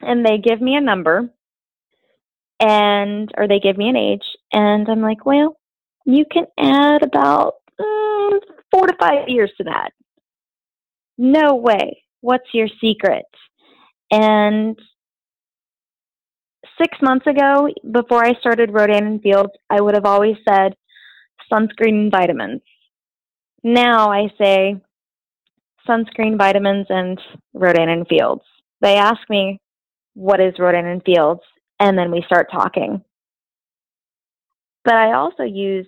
And 0.00 0.24
they 0.24 0.38
give 0.38 0.60
me 0.60 0.76
a 0.76 0.80
number 0.80 1.30
and 2.60 3.30
or 3.36 3.48
they 3.48 3.60
give 3.60 3.76
me 3.76 3.88
an 3.88 3.96
age 3.96 4.24
and 4.52 4.88
I'm 4.88 5.00
like, 5.00 5.26
well, 5.26 5.58
you 6.06 6.24
can 6.30 6.46
add 6.58 7.02
about 7.02 7.54
mm, 7.80 8.40
four 8.70 8.86
to 8.86 8.96
five 8.98 9.28
years 9.28 9.50
to 9.58 9.64
that. 9.64 9.90
No 11.18 11.54
way. 11.54 12.02
What's 12.20 12.48
your 12.52 12.68
secret? 12.80 13.24
And 14.10 14.78
six 16.80 16.96
months 17.02 17.26
ago, 17.26 17.68
before 17.90 18.24
I 18.24 18.34
started 18.40 18.72
Rodan 18.72 19.06
and 19.06 19.22
Fields, 19.22 19.52
I 19.70 19.80
would 19.80 19.94
have 19.94 20.06
always 20.06 20.36
said 20.48 20.74
sunscreen 21.52 22.04
and 22.04 22.10
vitamins. 22.10 22.62
Now 23.62 24.10
I 24.10 24.28
say 24.40 24.76
sunscreen, 25.88 26.38
vitamins, 26.38 26.86
and 26.88 27.20
Rodan 27.52 27.88
and 27.88 28.06
Fields. 28.08 28.42
They 28.80 28.96
ask 28.96 29.20
me, 29.28 29.60
what 30.14 30.40
is 30.40 30.58
Rodan 30.58 30.86
and 30.86 31.02
Fields? 31.04 31.42
And 31.80 31.98
then 31.98 32.10
we 32.10 32.22
start 32.26 32.48
talking. 32.50 33.02
But 34.84 34.94
I 34.94 35.14
also 35.14 35.42
use 35.42 35.86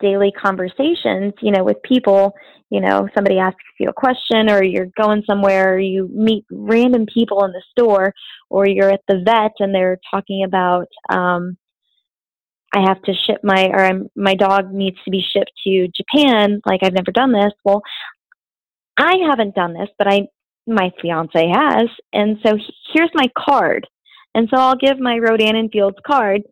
daily 0.00 0.32
conversations, 0.32 1.32
you 1.40 1.50
know, 1.50 1.64
with 1.64 1.82
people, 1.82 2.34
you 2.70 2.80
know, 2.80 3.08
somebody 3.14 3.38
asks 3.38 3.62
you 3.80 3.88
a 3.88 3.92
question 3.92 4.50
or 4.50 4.62
you're 4.62 4.90
going 4.96 5.22
somewhere, 5.26 5.74
or 5.74 5.78
you 5.78 6.08
meet 6.12 6.44
random 6.50 7.06
people 7.12 7.44
in 7.44 7.52
the 7.52 7.62
store 7.70 8.12
or 8.50 8.66
you're 8.66 8.90
at 8.90 9.00
the 9.08 9.22
vet 9.24 9.52
and 9.58 9.74
they're 9.74 9.98
talking 10.10 10.44
about 10.44 10.86
um 11.08 11.56
I 12.74 12.80
have 12.86 13.00
to 13.02 13.14
ship 13.14 13.40
my 13.42 13.68
or 13.72 13.80
I'm, 13.80 14.08
my 14.14 14.34
dog 14.34 14.72
needs 14.72 14.98
to 15.04 15.10
be 15.10 15.22
shipped 15.22 15.52
to 15.64 15.88
Japan, 15.88 16.60
like 16.66 16.80
I've 16.82 16.92
never 16.92 17.12
done 17.12 17.32
this. 17.32 17.52
Well, 17.64 17.82
I 18.98 19.16
haven't 19.28 19.54
done 19.54 19.72
this, 19.72 19.88
but 19.96 20.06
I 20.06 20.28
my 20.66 20.92
fiance 21.00 21.48
has, 21.48 21.88
and 22.12 22.36
so 22.44 22.58
here's 22.92 23.10
my 23.14 23.26
card. 23.38 23.86
And 24.34 24.48
so 24.50 24.60
I'll 24.60 24.76
give 24.76 25.00
my 25.00 25.18
Rodan 25.18 25.56
and 25.56 25.72
Fields 25.72 25.96
card 26.06 26.42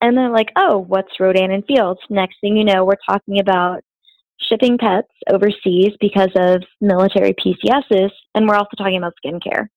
and 0.00 0.16
they're 0.16 0.30
like, 0.30 0.50
oh, 0.56 0.78
what's 0.78 1.18
Rodan 1.18 1.50
and 1.50 1.64
Fields? 1.66 2.00
Next 2.10 2.36
thing 2.40 2.56
you 2.56 2.64
know, 2.64 2.84
we're 2.84 2.96
talking 3.08 3.38
about 3.38 3.82
shipping 4.40 4.78
pets 4.78 5.08
overseas 5.30 5.92
because 6.00 6.30
of 6.36 6.62
military 6.80 7.34
PCSs, 7.34 8.10
and 8.34 8.46
we're 8.46 8.56
also 8.56 8.76
talking 8.76 8.98
about 8.98 9.14
skincare. 9.24 9.68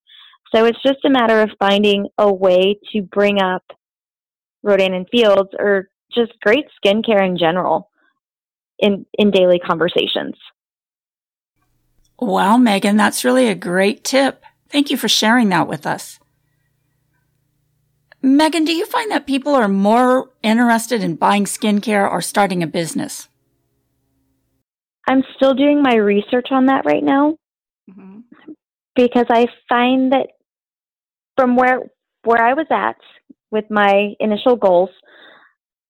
So 0.54 0.66
it's 0.66 0.82
just 0.82 1.06
a 1.06 1.10
matter 1.10 1.42
of 1.42 1.52
finding 1.60 2.08
a 2.18 2.32
way 2.32 2.80
to 2.92 3.02
bring 3.02 3.42
up 3.42 3.64
Rodan 4.64 4.94
and 4.94 5.08
Fields 5.10 5.52
or 5.58 5.90
just 6.12 6.34
great 6.42 6.66
skincare 6.84 7.26
in 7.26 7.38
general 7.38 7.90
in, 8.80 9.06
in 9.18 9.32
daily 9.32 9.60
conversations. 9.60 10.36
Wow, 12.20 12.58
Meghan, 12.58 12.98
that's 12.98 13.24
really 13.24 13.48
a 13.48 13.56
great 13.56 14.04
tip. 14.04 14.44
Thank 14.70 14.90
you 14.90 14.98
for 14.98 15.08
sharing 15.08 15.50
that 15.50 15.68
with 15.68 15.86
us. 15.86 16.19
Meghan, 18.24 18.66
do 18.66 18.74
you 18.74 18.86
find 18.86 19.10
that 19.12 19.26
people 19.26 19.56
are 19.56 19.70
more 19.70 20.32
interested 20.44 21.04
in 21.04 21.16
buying 21.16 21.46
skincare 21.46 22.10
or 22.10 22.22
starting 22.22 22.62
a 22.62 22.68
business? 22.68 23.30
I'm 25.08 25.24
still 25.36 25.54
doing 25.54 25.82
my 25.82 25.96
research 25.96 26.48
on 26.52 26.68
that 26.68 26.86
right 26.86 27.04
now 27.04 27.38
mm-hmm. 27.90 28.20
because 28.96 29.26
I 29.30 29.48
find 29.68 30.12
that 30.12 30.28
from 31.38 31.56
where 31.56 31.80
where 32.24 32.44
I 32.44 32.54
was 32.54 32.68
at 32.70 32.98
with 33.50 33.66
my 33.72 34.14
initial 34.20 34.58
goals, 34.58 34.90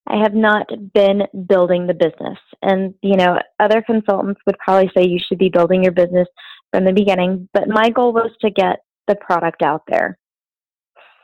I 0.07 0.21
have 0.21 0.35
not 0.35 0.67
been 0.93 1.23
building 1.47 1.87
the 1.87 1.93
business. 1.95 2.37
And 2.61 2.93
you 3.01 3.17
know, 3.17 3.39
other 3.59 3.81
consultants 3.81 4.39
would 4.45 4.57
probably 4.59 4.91
say 4.95 5.07
you 5.07 5.19
should 5.19 5.39
be 5.39 5.49
building 5.49 5.83
your 5.83 5.91
business 5.91 6.27
from 6.71 6.85
the 6.85 6.93
beginning, 6.93 7.49
but 7.53 7.67
my 7.67 7.89
goal 7.89 8.13
was 8.13 8.31
to 8.41 8.51
get 8.51 8.79
the 9.07 9.15
product 9.15 9.63
out 9.63 9.81
there. 9.87 10.17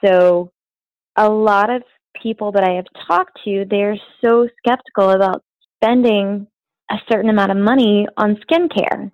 So 0.03 0.51
a 1.15 1.29
lot 1.29 1.69
of 1.69 1.83
people 2.21 2.51
that 2.53 2.63
I 2.63 2.73
have 2.73 2.85
talked 3.07 3.39
to, 3.45 3.65
they're 3.69 3.97
so 4.23 4.47
skeptical 4.57 5.11
about 5.11 5.43
spending 5.75 6.47
a 6.89 6.95
certain 7.11 7.29
amount 7.29 7.51
of 7.51 7.57
money 7.57 8.07
on 8.17 8.37
skincare. 8.37 9.11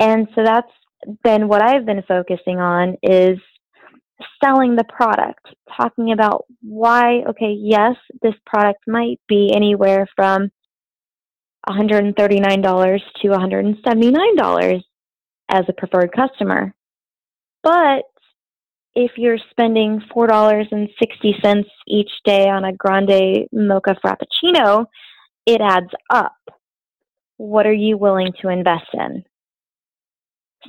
And 0.00 0.28
so 0.34 0.42
that's 0.44 0.70
been 1.22 1.48
what 1.48 1.62
I've 1.62 1.86
been 1.86 2.02
focusing 2.06 2.58
on 2.60 2.96
is 3.02 3.38
selling 4.42 4.76
the 4.76 4.84
product, 4.84 5.46
talking 5.76 6.12
about 6.12 6.44
why, 6.62 7.22
okay, 7.28 7.54
yes, 7.58 7.96
this 8.22 8.34
product 8.46 8.80
might 8.86 9.20
be 9.28 9.52
anywhere 9.54 10.06
from 10.16 10.50
$139 11.68 13.00
to 13.22 13.28
$179 13.28 14.82
as 15.50 15.64
a 15.68 15.72
preferred 15.72 16.12
customer. 16.14 16.74
But 17.62 18.04
if 18.94 19.12
you're 19.16 19.38
spending 19.50 20.00
$4.60 20.14 21.64
each 21.88 22.10
day 22.24 22.48
on 22.48 22.64
a 22.64 22.72
grande 22.72 23.48
mocha 23.52 23.96
frappuccino, 24.04 24.86
it 25.46 25.60
adds 25.60 25.90
up. 26.10 26.36
What 27.36 27.66
are 27.66 27.72
you 27.72 27.98
willing 27.98 28.32
to 28.40 28.48
invest 28.48 28.86
in? 28.92 29.24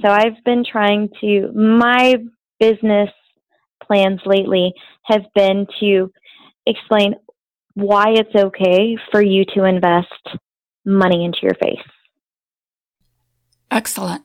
So 0.02 0.10
I've 0.10 0.44
been 0.44 0.66
trying 0.70 1.10
to, 1.22 1.52
my 1.54 2.16
business 2.60 3.10
plans 3.84 4.20
lately 4.26 4.74
have 5.04 5.24
been 5.36 5.68
to 5.80 6.12
explain 6.66 7.16
why 7.76 8.10
it's 8.10 8.36
okay 8.36 8.98
for 9.12 9.22
you 9.22 9.46
to 9.54 9.66
invest 9.66 10.08
money 10.86 11.24
into 11.26 11.40
your 11.44 11.56
face. 11.56 11.86
Excellent. 13.70 14.24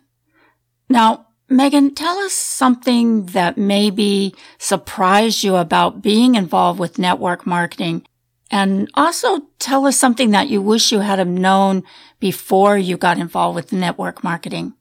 Now, 0.88 1.26
Meghan, 1.50 1.96
tell 1.96 2.18
us 2.18 2.32
something 2.32 3.26
that 3.26 3.58
maybe 3.58 4.34
surprised 4.58 5.42
you 5.42 5.56
about 5.56 6.00
being 6.00 6.36
involved 6.36 6.78
with 6.78 6.98
network 6.98 7.44
marketing. 7.44 8.06
And 8.52 8.88
also 8.94 9.42
tell 9.58 9.86
us 9.86 9.98
something 9.98 10.30
that 10.30 10.48
you 10.48 10.62
wish 10.62 10.92
you 10.92 11.00
had 11.00 11.26
known 11.26 11.82
before 12.20 12.78
you 12.78 12.96
got 12.96 13.18
involved 13.18 13.56
with 13.56 13.72
network 13.72 14.22
marketing. 14.22 14.74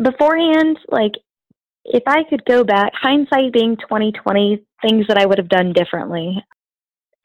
Beforehand, 0.00 0.78
like 0.88 1.12
if 1.84 2.02
I 2.06 2.24
could 2.24 2.44
go 2.46 2.64
back, 2.64 2.92
hindsight 2.94 3.52
being 3.52 3.76
2020, 3.76 4.64
things 4.82 5.06
that 5.08 5.18
I 5.18 5.26
would 5.26 5.38
have 5.38 5.48
done 5.48 5.72
differently. 5.72 6.42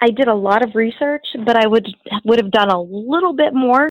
I 0.01 0.09
did 0.11 0.27
a 0.27 0.35
lot 0.35 0.63
of 0.63 0.75
research, 0.75 1.27
but 1.45 1.57
I 1.57 1.67
would 1.67 1.87
would 2.23 2.39
have 2.39 2.51
done 2.51 2.69
a 2.69 2.81
little 2.81 3.33
bit 3.33 3.53
more 3.53 3.89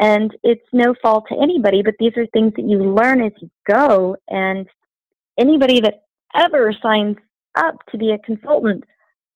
And 0.00 0.34
it's 0.42 0.66
no 0.72 0.94
fault 1.02 1.26
to 1.28 1.36
anybody, 1.40 1.82
but 1.82 1.94
these 1.98 2.16
are 2.16 2.26
things 2.26 2.52
that 2.56 2.68
you 2.68 2.78
learn 2.78 3.22
as 3.22 3.32
you 3.40 3.50
go. 3.68 4.16
And 4.28 4.68
anybody 5.38 5.80
that 5.80 6.04
ever 6.34 6.72
signs 6.82 7.16
up 7.56 7.76
to 7.90 7.98
be 7.98 8.10
a 8.12 8.18
consultant 8.18 8.84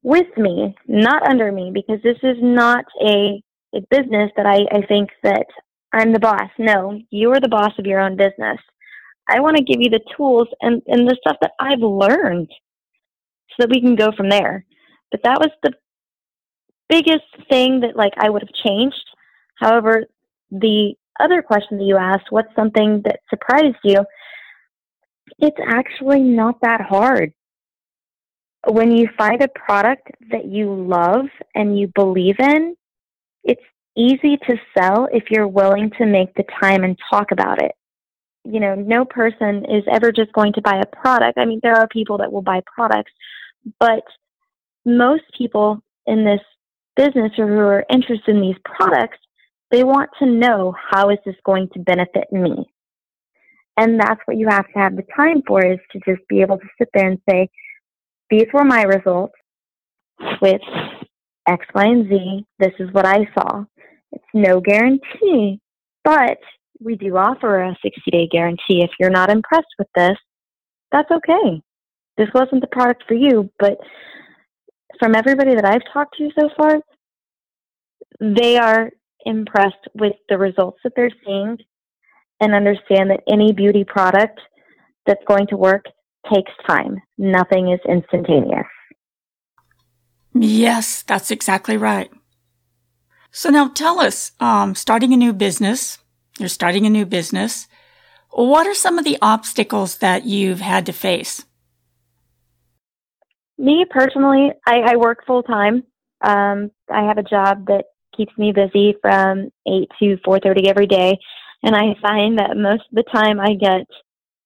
with 0.03 0.27
me, 0.37 0.75
not 0.87 1.29
under 1.29 1.53
me, 1.53 1.71
because 1.73 2.01
this 2.03 2.19
is 2.23 2.37
not 2.41 2.85
a, 3.05 3.43
a 3.75 3.81
business 3.91 4.31
that 4.37 4.47
I, 4.47 4.65
I 4.77 4.87
think 4.87 5.11
that 5.23 5.47
I'm 5.93 6.13
the 6.13 6.21
boss. 6.21 6.51
No, 6.59 7.01
you 7.11 7.31
are 7.33 7.41
the 7.41 7.49
boss 7.49 7.73
of 7.79 7.87
your 7.87 8.01
own 8.01 8.17
business. 8.17 8.59
I 9.29 9.41
want 9.41 9.57
to 9.57 9.65
give 9.65 9.81
you 9.81 9.91
the 9.91 10.01
tools 10.17 10.49
and, 10.61 10.83
and 10.87 11.07
the 11.07 11.17
stuff 11.21 11.37
that 11.43 11.53
I've 11.61 11.81
learned 11.81 12.49
so 13.51 13.55
that 13.59 13.71
we 13.71 13.81
can 13.81 13.95
go 13.95 14.11
from 14.17 14.29
there. 14.29 14.65
But 15.11 15.23
that 15.25 15.39
was 15.39 15.51
the 15.63 15.73
biggest 16.89 17.27
thing 17.51 17.81
that 17.81 17.97
like 17.97 18.15
I 18.17 18.31
would 18.31 18.43
have 18.43 18.53
changed. 18.53 19.05
However, 19.57 20.05
the 20.51 20.95
other 21.21 21.43
question 21.43 21.79
that 21.79 21.85
you 21.85 21.97
asked, 21.97 22.31
what's 22.31 22.55
something 22.55 23.03
that 23.05 23.21
surprised 23.29 23.77
you? 23.85 24.05
It's 25.39 25.59
actually 25.67 26.21
not 26.21 26.61
that 26.63 26.81
hard. 26.81 27.33
When 28.71 28.93
you 28.93 29.09
find 29.17 29.43
a 29.43 29.49
product 29.49 30.11
that 30.31 30.45
you 30.45 30.73
love 30.75 31.27
and 31.55 31.79
you 31.79 31.91
believe 31.95 32.37
in, 32.39 32.77
it's 33.43 33.63
easy 33.97 34.37
to 34.37 34.57
sell 34.77 35.09
if 35.11 35.31
you're 35.31 35.49
willing 35.49 35.91
to 35.99 36.05
make 36.05 36.35
the 36.35 36.45
time 36.61 36.85
and 36.85 36.99
talk 37.11 37.33
about 37.33 37.63
it. 37.63 37.73
You 38.45 38.61
know, 38.61 38.75
no 38.75 39.07
person 39.07 39.65
is 39.71 39.85
ever 39.91 40.13
just 40.13 40.33
going 40.35 40.53
to 40.53 40.61
buy 40.61 40.81
a 40.83 40.97
product. 40.97 41.39
I 41.39 41.47
mean, 41.47 41.61
there 41.63 41.77
are 41.77 41.89
people 41.89 42.19
that 42.19 42.31
will 42.31 42.43
buy 42.43 42.61
products, 42.67 43.13
but 43.81 44.03
most 44.85 45.25
people 45.37 45.83
in 46.07 46.25
this 46.25 46.41
business 46.95 47.33
or 47.39 47.47
who 47.47 47.59
are 47.59 47.87
interested 47.91 48.37
in 48.37 48.43
these 48.43 48.57
products, 48.65 49.19
they 49.71 49.83
want 49.83 50.11
to 50.19 50.27
know 50.27 50.75
how 50.91 51.09
is 51.09 51.19
this 51.25 51.37
going 51.45 51.69
to 51.73 51.79
benefit 51.79 52.31
me? 52.31 52.67
And 53.79 53.99
that's 53.99 54.21
what 54.27 54.37
you 54.37 54.49
have 54.49 54.67
to 54.73 54.79
have 54.79 54.97
the 54.97 55.05
time 55.17 55.43
for 55.47 55.65
is 55.65 55.79
to 55.93 56.01
just 56.01 56.27
be 56.29 56.43
able 56.43 56.59
to 56.59 56.67
sit 56.79 56.89
there 56.93 57.09
and 57.09 57.19
say, 57.31 57.49
these 58.31 58.47
were 58.53 58.65
my 58.65 58.83
results 58.83 59.35
with 60.41 60.61
X, 61.49 61.67
Y, 61.75 61.85
and 61.85 62.09
Z. 62.09 62.47
This 62.59 62.73
is 62.79 62.93
what 62.93 63.07
I 63.07 63.27
saw. 63.35 63.65
It's 64.13 64.25
no 64.35 64.61
guarantee, 64.61 65.61
but 66.05 66.39
we 66.81 66.97
do 66.97 67.17
offer 67.17 67.63
a 67.63 67.77
60 67.83 68.11
day 68.11 68.29
guarantee. 68.31 68.83
If 68.83 68.91
you're 68.99 69.11
not 69.11 69.31
impressed 69.31 69.75
with 69.79 69.89
this, 69.95 70.17
that's 70.93 71.11
okay. 71.11 71.63
This 72.17 72.29
wasn't 72.35 72.61
the 72.61 72.69
product 72.69 73.05
for 73.07 73.15
you, 73.15 73.51
but 73.59 73.79
from 74.99 75.15
everybody 75.15 75.55
that 75.55 75.65
I've 75.65 75.93
talked 75.93 76.17
to 76.19 76.31
so 76.39 76.51
far, 76.57 76.81
they 78.21 78.57
are 78.57 78.91
impressed 79.25 79.87
with 79.95 80.15
the 80.29 80.39
results 80.39 80.79
that 80.83 80.93
they're 80.97 81.11
seeing 81.25 81.59
and 82.41 82.55
understand 82.55 83.11
that 83.11 83.21
any 83.29 83.53
beauty 83.53 83.85
product 83.85 84.41
that's 85.07 85.23
going 85.27 85.47
to 85.49 85.57
work 85.57 85.85
takes 86.33 86.53
time. 86.67 87.01
Nothing 87.17 87.73
is 87.73 87.81
instantaneous. 87.89 88.67
Yes, 90.35 91.03
that's 91.03 91.31
exactly 91.31 91.77
right. 91.77 92.11
So 93.31 93.51
now 93.51 93.69
tell 93.69 94.01
us, 94.01 94.33
um, 94.41 94.75
starting 94.75 95.13
a 95.13 95.17
new 95.17 95.33
business, 95.33 95.99
you're 96.39 96.49
starting 96.49 96.87
a 96.87 96.91
new 96.91 97.07
business. 97.07 97.69
What 98.31 98.67
are 98.67 98.75
some 98.75 98.99
of 98.99 99.05
the 99.05 99.19
obstacles 99.21 99.99
that 99.99 100.25
you've 100.25 100.61
had 100.61 100.87
to 100.87 100.93
face? 100.93 101.45
Me 103.59 103.85
personally, 103.89 104.53
I, 104.67 104.93
I 104.93 104.97
work 104.97 105.27
full 105.27 105.43
time. 105.43 105.83
Um, 106.21 106.71
I 106.91 107.03
have 107.05 107.19
a 107.19 107.23
job 107.23 107.67
that 107.67 107.87
keeps 108.17 108.37
me 108.39 108.53
busy 108.53 108.97
from 109.01 109.51
eight 109.67 109.89
to 109.99 110.17
four 110.25 110.39
thirty 110.41 110.69
every 110.69 110.87
day, 110.87 111.19
and 111.63 111.75
I 111.75 111.95
find 112.01 112.39
that 112.39 112.57
most 112.57 112.85
of 112.91 112.95
the 112.95 113.05
time 113.13 113.41
I 113.41 113.55
get 113.55 113.87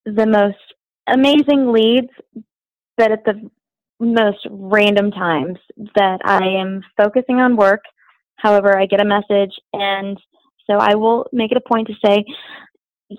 the 0.04 0.26
most 0.26 0.56
amazing 1.06 1.72
leads, 1.72 2.10
but 2.96 3.12
at 3.12 3.24
the 3.24 3.50
most 4.00 4.46
random 4.50 5.10
times 5.10 5.58
that 5.94 6.20
I 6.24 6.60
am 6.60 6.82
focusing 6.96 7.36
on 7.36 7.56
work. 7.56 7.80
However, 8.36 8.76
I 8.76 8.86
get 8.86 9.00
a 9.00 9.04
message, 9.04 9.52
and 9.72 10.18
so 10.68 10.76
I 10.78 10.94
will 10.96 11.26
make 11.32 11.52
it 11.52 11.56
a 11.56 11.68
point 11.68 11.88
to 11.88 11.94
say, 12.04 12.24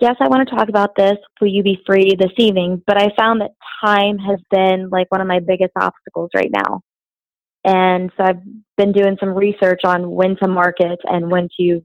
Yes, 0.00 0.16
I 0.20 0.26
want 0.26 0.48
to 0.48 0.56
talk 0.56 0.68
about 0.68 0.96
this. 0.96 1.16
Will 1.40 1.48
you 1.48 1.62
be 1.62 1.80
free 1.86 2.16
this 2.18 2.32
evening? 2.36 2.82
But 2.84 3.00
I 3.00 3.10
found 3.16 3.40
that 3.40 3.52
time 3.84 4.18
has 4.18 4.40
been 4.50 4.88
like 4.90 5.06
one 5.10 5.20
of 5.20 5.28
my 5.28 5.38
biggest 5.38 5.70
obstacles 5.80 6.30
right 6.34 6.50
now. 6.52 6.80
And 7.64 8.10
so 8.16 8.24
I've 8.24 8.42
been 8.76 8.90
doing 8.90 9.16
some 9.20 9.30
research 9.30 9.82
on 9.84 10.10
when 10.10 10.36
to 10.42 10.48
market 10.48 10.98
and 11.04 11.30
when 11.30 11.48
to 11.60 11.80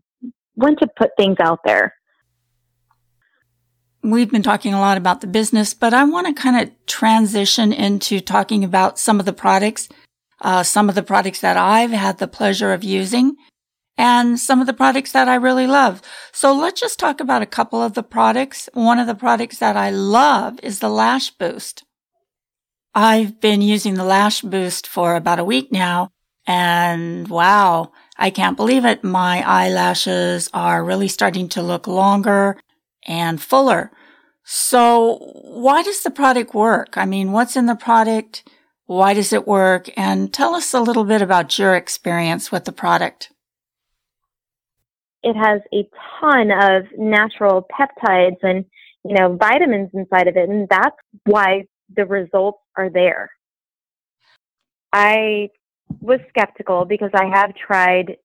when 0.56 0.76
to 0.78 0.88
put 0.98 1.12
things 1.18 1.38
out 1.40 1.60
there. 1.64 1.94
We've 4.02 4.32
been 4.32 4.44
talking 4.44 4.74
a 4.74 4.80
lot 4.80 4.98
about 4.98 5.20
the 5.20 5.28
business, 5.28 5.74
but 5.74 5.94
I 5.94 6.06
want 6.06 6.28
to 6.28 6.42
kind 6.42 6.62
of 6.62 6.74
transition 6.86 7.74
into 7.74 8.22
talking 8.22 8.64
about 8.64 8.98
some 8.98 9.20
of 9.20 9.26
the 9.26 9.34
products, 9.34 9.90
uh, 10.42 10.64
some 10.64 10.88
of 10.88 10.96
the 10.96 11.04
products 11.04 11.42
that 11.42 11.58
I've 11.58 11.92
had 11.92 12.18
the 12.18 12.28
pleasure 12.28 12.72
of 12.72 12.84
using 12.84 13.36
and 13.98 14.40
some 14.40 14.62
of 14.62 14.68
the 14.68 14.74
products 14.74 15.12
that 15.12 15.28
I 15.28 15.36
really 15.36 15.68
love. 15.68 16.02
So 16.32 16.54
let's 16.54 16.80
just 16.80 16.98
talk 16.98 17.20
about 17.20 17.42
a 17.42 17.46
couple 17.46 17.82
of 17.84 17.94
the 17.94 18.04
products. 18.04 18.70
One 18.74 19.00
of 19.00 19.08
the 19.08 19.16
products 19.16 19.58
that 19.58 19.76
I 19.76 19.90
love 19.90 20.62
is 20.64 20.80
the 20.80 20.90
Lash 20.90 21.32
Boost. 21.32 21.84
I've 22.96 23.42
been 23.42 23.62
using 23.62 23.96
the 23.96 24.06
Lash 24.06 24.42
Boost 24.42 24.88
for 24.88 25.18
about 25.18 25.40
a 25.40 25.44
week 25.44 25.74
now 25.74 26.10
and 26.48 27.28
wow, 27.28 27.92
I 28.18 28.30
can't 28.30 28.58
believe 28.58 28.86
it. 28.86 29.04
My 29.04 29.44
eyelashes 29.46 30.50
are 30.54 30.84
really 30.84 31.10
starting 31.10 31.50
to 31.50 31.62
look 31.62 31.86
longer 31.86 32.58
and 33.10 33.42
fuller. 33.42 33.92
So 34.46 35.18
why 35.44 35.84
does 35.84 36.04
the 36.04 36.12
product 36.12 36.54
work? 36.54 36.98
I 36.98 37.06
mean, 37.06 37.32
what's 37.34 37.58
in 37.58 37.66
the 37.66 37.76
product? 37.76 38.48
Why 38.86 39.14
does 39.14 39.34
it 39.34 39.48
work? 39.48 39.90
And 39.98 40.34
tell 40.34 40.56
us 40.56 40.74
a 40.74 40.80
little 40.80 41.04
bit 41.04 41.22
about 41.22 41.60
your 41.60 41.76
experience 41.76 42.52
with 42.52 42.66
the 42.66 42.72
product. 42.72 43.32
It 45.22 45.36
has 45.36 45.62
a 45.74 45.90
ton 46.22 46.52
of 46.52 46.84
natural 46.98 47.68
peptides 47.70 48.38
and, 48.42 48.64
you 49.04 49.16
know, 49.16 49.36
vitamins 49.36 49.90
inside 49.94 50.28
of 50.28 50.38
it. 50.38 50.48
And 50.48 50.68
that's 50.70 50.96
why 51.26 51.66
the 51.94 52.06
results 52.06 52.60
are 52.78 52.90
there. 52.90 53.30
I 54.94 55.50
was 56.00 56.20
skeptical 56.30 56.86
because 56.86 57.12
I 57.14 57.26
have 57.26 57.54
tried 57.56 58.18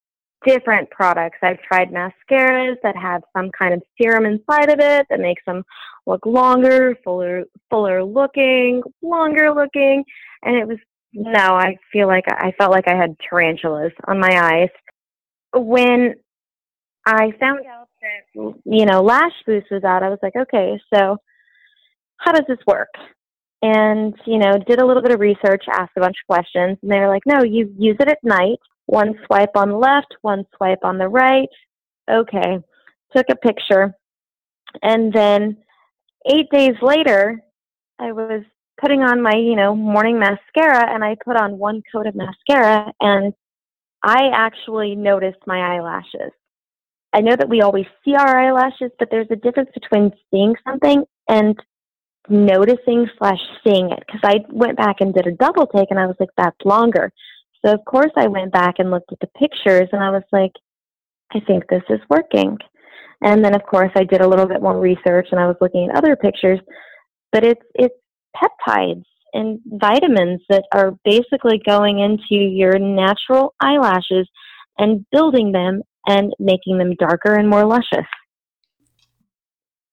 different 0.45 0.91
products. 0.91 1.39
I've 1.43 1.61
tried 1.63 1.91
mascaras 1.91 2.77
that 2.83 2.97
have 2.97 3.23
some 3.37 3.51
kind 3.57 3.75
of 3.75 3.83
serum 4.01 4.27
inside 4.27 4.71
of 4.71 4.79
it 4.81 5.07
that 5.11 5.21
makes 5.21 5.43
them 5.47 5.65
look 6.07 6.27
longer, 6.27 6.97
fuller, 7.05 7.45
fuller 7.71 8.05
looking, 8.05 8.83
longer 9.03 9.53
looking, 9.53 10.05
and 10.43 10.57
it 10.57 10.67
was 10.67 10.79
no. 11.13 11.55
I 11.55 11.77
feel 11.93 12.07
like 12.07 12.25
I 12.29 12.53
felt 12.59 12.73
like 12.73 12.89
I 12.89 12.97
had 12.97 13.17
tarantulas 13.29 13.93
on 14.07 14.21
my 14.21 14.31
eyes 14.31 14.71
when 15.55 16.15
I 17.07 17.33
found 17.39 17.61
out 17.67 17.89
that 18.03 18.55
you 18.65 18.87
know 18.87 19.03
Lash 19.03 19.33
Boost 19.47 19.67
was 19.71 19.85
out. 19.85 20.03
I 20.03 20.09
was 20.09 20.19
like, 20.23 20.37
okay, 20.37 20.79
so 20.93 21.17
how 22.19 22.33
does 22.33 22.45
this 22.49 22.59
work? 22.67 22.89
And 23.63 24.15
you 24.27 24.39
know, 24.39 24.59
did 24.67 24.81
a 24.81 24.87
little 24.87 25.03
bit 25.03 25.13
of 25.13 25.21
research, 25.21 25.65
asked 25.71 25.93
a 25.97 26.01
bunch 26.01 26.17
of 26.23 26.35
questions, 26.35 26.79
and 26.83 26.91
they 26.91 26.99
were 26.99 27.09
like, 27.09 27.23
no, 27.27 27.43
you 27.43 27.73
use 27.79 27.97
it 28.01 28.09
at 28.09 28.19
night 28.23 28.59
one 28.87 29.15
swipe 29.27 29.57
on 29.57 29.71
the 29.71 29.77
left, 29.77 30.15
one 30.23 30.45
swipe 30.57 30.85
on 30.85 30.99
the 30.99 31.09
right. 31.09 31.49
Okay. 32.11 32.59
Took 33.17 33.27
a 33.31 33.37
picture. 33.37 33.95
And 34.83 35.13
then 35.13 35.59
eight 36.31 36.51
days 36.51 36.75
later, 36.83 37.43
I 37.99 38.13
was 38.13 38.43
putting 38.81 39.03
on 39.03 39.23
my, 39.23 39.35
you 39.37 39.55
know, 39.55 39.75
morning 39.75 40.19
mascara 40.19 40.93
and 40.93 41.05
I 41.05 41.17
put 41.25 41.37
on 41.37 41.59
one 41.59 41.83
coat 41.93 42.07
of 42.07 42.15
mascara 42.15 42.93
and 43.01 43.33
I 44.03 44.31
actually 44.35 44.97
noticed 44.97 45.39
my 45.47 45.77
eyelashes. 45.77 46.33
I 47.13 47.21
know 47.21 47.37
that 47.37 47.49
we 47.49 47.63
always 47.63 47.87
see 48.05 48.15
our 48.17 48.39
eyelashes, 48.39 48.91
but 48.99 49.09
there's 49.11 49.31
a 49.31 49.37
difference 49.37 49.71
between 49.73 50.11
seeing 50.31 50.57
something 50.67 51.05
and 51.29 51.57
noticing 52.29 53.09
slash 53.19 53.39
seeing 53.63 53.93
it. 53.93 54.03
Because 54.07 54.21
I 54.25 54.45
went 54.51 54.77
back 54.77 54.97
and 55.01 55.15
did 55.15 55.29
a 55.29 55.33
double 55.33 55.67
take 55.67 55.91
and 55.91 56.01
I 56.01 56.07
was 56.07 56.17
like, 56.19 56.31
that's 56.37 56.57
longer. 56.65 57.13
So 57.65 57.73
of 57.73 57.85
course 57.85 58.11
I 58.17 58.27
went 58.29 58.53
back 58.53 58.75
and 58.79 58.91
looked 58.91 59.13
at 59.13 59.21
the 59.21 59.39
pictures 59.39 59.89
and 59.93 60.03
I 60.03 60.11
was 60.11 60.23
like, 60.33 60.53
I 61.33 61.41
think 61.41 61.65
this 61.69 61.83
is 61.89 62.01
working. 62.11 62.59
And 63.23 63.45
then 63.45 63.55
of 63.55 63.63
course 63.63 63.91
I 63.95 64.05
did 64.05 64.21
a 64.21 64.29
little 64.29 64.47
bit 64.47 64.63
more 64.63 64.79
research 64.79 65.29
and 65.31 65.41
I 65.41 65.47
was 65.47 65.57
looking 65.61 65.89
at 65.89 65.97
other 65.97 66.17
pictures, 66.17 66.61
but 67.33 67.45
it's 67.45 67.63
it's 67.75 67.95
peptides 68.37 69.05
and 69.33 69.61
vitamins 69.67 70.43
that 70.49 70.65
are 70.73 70.93
basically 71.05 71.61
going 71.65 71.99
into 71.99 72.43
your 72.43 72.79
natural 72.79 73.55
eyelashes 73.61 74.29
and 74.79 75.05
building 75.11 75.53
them 75.53 75.83
and 76.07 76.35
making 76.39 76.79
them 76.79 76.95
darker 76.99 77.35
and 77.35 77.49
more 77.49 77.65
luscious. 77.65 78.07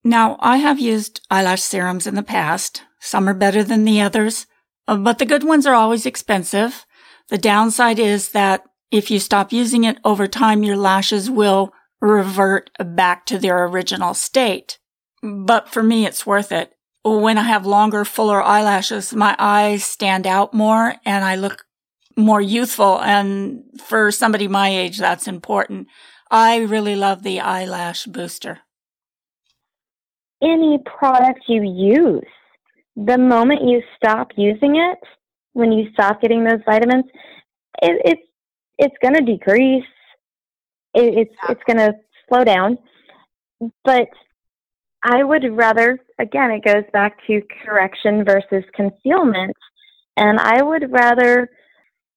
Now, 0.03 0.37
I 0.39 0.57
have 0.57 0.79
used 0.79 1.21
eyelash 1.29 1.61
serums 1.61 2.07
in 2.07 2.15
the 2.15 2.23
past. 2.23 2.83
Some 2.99 3.29
are 3.29 3.33
better 3.33 3.63
than 3.63 3.85
the 3.85 4.01
others, 4.01 4.47
uh, 4.87 4.97
but 4.97 5.19
the 5.19 5.25
good 5.25 5.43
ones 5.43 5.65
are 5.65 5.75
always 5.75 6.05
expensive. 6.05 6.85
The 7.29 7.37
downside 7.37 7.99
is 7.99 8.29
that 8.29 8.63
if 8.91 9.09
you 9.09 9.19
stop 9.19 9.53
using 9.53 9.83
it 9.83 9.97
over 10.03 10.27
time, 10.27 10.63
your 10.63 10.77
lashes 10.77 11.29
will 11.29 11.73
revert 12.01 12.69
back 12.79 13.25
to 13.27 13.37
their 13.37 13.65
original 13.65 14.13
state. 14.13 14.79
But 15.23 15.69
for 15.69 15.83
me, 15.83 16.05
it's 16.05 16.25
worth 16.25 16.51
it. 16.51 16.73
When 17.03 17.37
I 17.37 17.43
have 17.43 17.65
longer, 17.65 18.05
fuller 18.05 18.43
eyelashes, 18.43 19.13
my 19.13 19.35
eyes 19.39 19.83
stand 19.83 20.27
out 20.27 20.53
more 20.53 20.95
and 21.05 21.23
I 21.23 21.35
look 21.35 21.65
more 22.17 22.41
youthful. 22.41 22.99
And 23.01 23.63
for 23.79 24.11
somebody 24.11 24.47
my 24.47 24.69
age, 24.69 24.97
that's 24.97 25.27
important. 25.27 25.87
I 26.29 26.57
really 26.57 26.95
love 26.95 27.23
the 27.23 27.39
eyelash 27.39 28.05
booster. 28.05 28.59
Any 30.41 30.79
product 30.85 31.41
you 31.47 31.61
use, 31.63 32.27
the 32.95 33.17
moment 33.17 33.61
you 33.63 33.81
stop 33.95 34.29
using 34.37 34.75
it, 34.75 34.97
when 35.53 35.71
you 35.71 35.91
stop 35.93 36.21
getting 36.21 36.43
those 36.43 36.61
vitamins, 36.65 37.05
it, 37.81 38.01
it's 38.05 38.21
it's 38.77 38.95
going 39.01 39.13
to 39.13 39.21
decrease. 39.21 39.83
It, 40.93 41.17
it's 41.17 41.35
it's 41.49 41.61
going 41.65 41.77
to 41.77 41.93
slow 42.27 42.43
down, 42.43 42.77
but 43.83 44.09
I 45.03 45.23
would 45.23 45.43
rather 45.55 45.99
again 46.19 46.51
it 46.51 46.63
goes 46.63 46.83
back 46.93 47.17
to 47.27 47.41
correction 47.65 48.23
versus 48.25 48.63
concealment, 48.75 49.55
and 50.17 50.39
I 50.39 50.61
would 50.61 50.91
rather 50.91 51.49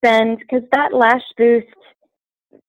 spend 0.05 0.39
because 0.39 0.63
that 0.73 0.93
lash 0.93 1.23
boost 1.37 1.67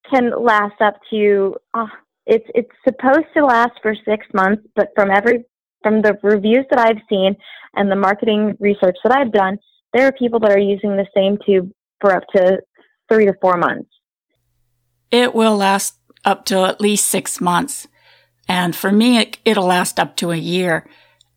can 0.10 0.32
last 0.44 0.80
up 0.82 0.96
to 1.10 1.56
uh, 1.74 1.88
it's 2.26 2.46
it's 2.56 2.72
supposed 2.88 3.28
to 3.36 3.46
last 3.46 3.74
for 3.82 3.96
six 4.06 4.26
months, 4.34 4.64
but 4.76 4.90
from 4.96 5.12
every 5.12 5.46
from 5.84 6.02
the 6.02 6.18
reviews 6.24 6.66
that 6.72 6.80
I've 6.80 7.02
seen 7.10 7.36
and 7.76 7.92
the 7.92 7.96
marketing 7.96 8.58
research 8.60 8.96
that 9.04 9.16
I've 9.16 9.32
done, 9.32 9.60
there 9.96 10.08
are 10.08 10.12
people 10.12 10.42
that 10.42 10.52
are 10.52 10.60
using 10.60 10.98
the 10.98 11.08
same 11.16 11.38
tube 11.46 11.72
for 12.02 12.14
up 12.14 12.24
to 12.36 12.60
three 13.10 13.26
to 13.26 13.34
four 13.42 13.56
months. 13.56 13.90
It 15.10 15.34
will 15.34 15.56
last 15.56 15.96
up 16.26 16.44
to 16.46 16.66
at 16.66 16.82
least 16.82 17.06
six 17.06 17.40
months. 17.40 17.88
And 18.50 18.76
for 18.76 18.92
me, 18.92 19.20
it, 19.20 19.38
it'll 19.46 19.68
last 19.68 19.98
up 19.98 20.18
to 20.18 20.32
a 20.32 20.36
year 20.36 20.86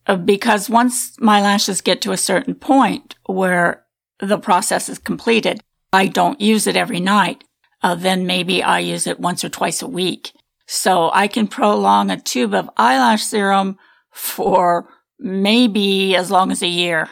uh, 0.07 0.17
because 0.17 0.69
once 0.69 1.17
my 1.21 1.41
lashes 1.41 1.79
get 1.79 2.01
to 2.01 2.11
a 2.11 2.17
certain 2.17 2.53
point 2.53 3.15
where 3.27 3.85
the 4.19 4.37
process 4.37 4.89
is 4.89 4.99
completed, 4.99 5.61
I 5.93 6.07
don't 6.07 6.41
use 6.41 6.67
it 6.67 6.75
every 6.75 6.99
night. 6.99 7.45
Uh, 7.81 7.95
then 7.95 8.27
maybe 8.27 8.61
I 8.61 8.79
use 8.79 9.07
it 9.07 9.21
once 9.21 9.45
or 9.45 9.49
twice 9.49 9.81
a 9.81 9.87
week. 9.87 10.33
So 10.67 11.09
I 11.13 11.29
can 11.29 11.47
prolong 11.47 12.11
a 12.11 12.19
tube 12.19 12.53
of 12.53 12.69
eyelash 12.75 13.23
serum 13.23 13.77
for 14.11 14.89
maybe 15.17 16.13
as 16.17 16.29
long 16.29 16.51
as 16.51 16.61
a 16.61 16.67
year. 16.67 17.07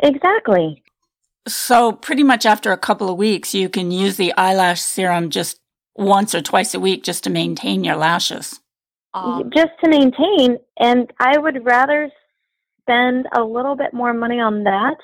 Exactly. 0.00 0.82
So 1.46 1.92
pretty 1.92 2.22
much 2.22 2.44
after 2.46 2.72
a 2.72 2.78
couple 2.78 3.08
of 3.08 3.16
weeks, 3.16 3.54
you 3.54 3.68
can 3.68 3.90
use 3.90 4.16
the 4.16 4.34
eyelash 4.36 4.80
serum 4.80 5.30
just 5.30 5.60
once 5.94 6.34
or 6.34 6.42
twice 6.42 6.74
a 6.74 6.80
week 6.80 7.02
just 7.02 7.24
to 7.24 7.30
maintain 7.30 7.84
your 7.84 7.96
lashes. 7.96 8.60
Um, 9.14 9.50
just 9.52 9.72
to 9.82 9.90
maintain, 9.90 10.58
and 10.78 11.10
I 11.18 11.38
would 11.38 11.64
rather 11.64 12.10
spend 12.82 13.26
a 13.34 13.42
little 13.42 13.74
bit 13.74 13.92
more 13.92 14.12
money 14.12 14.38
on 14.40 14.64
that. 14.64 14.96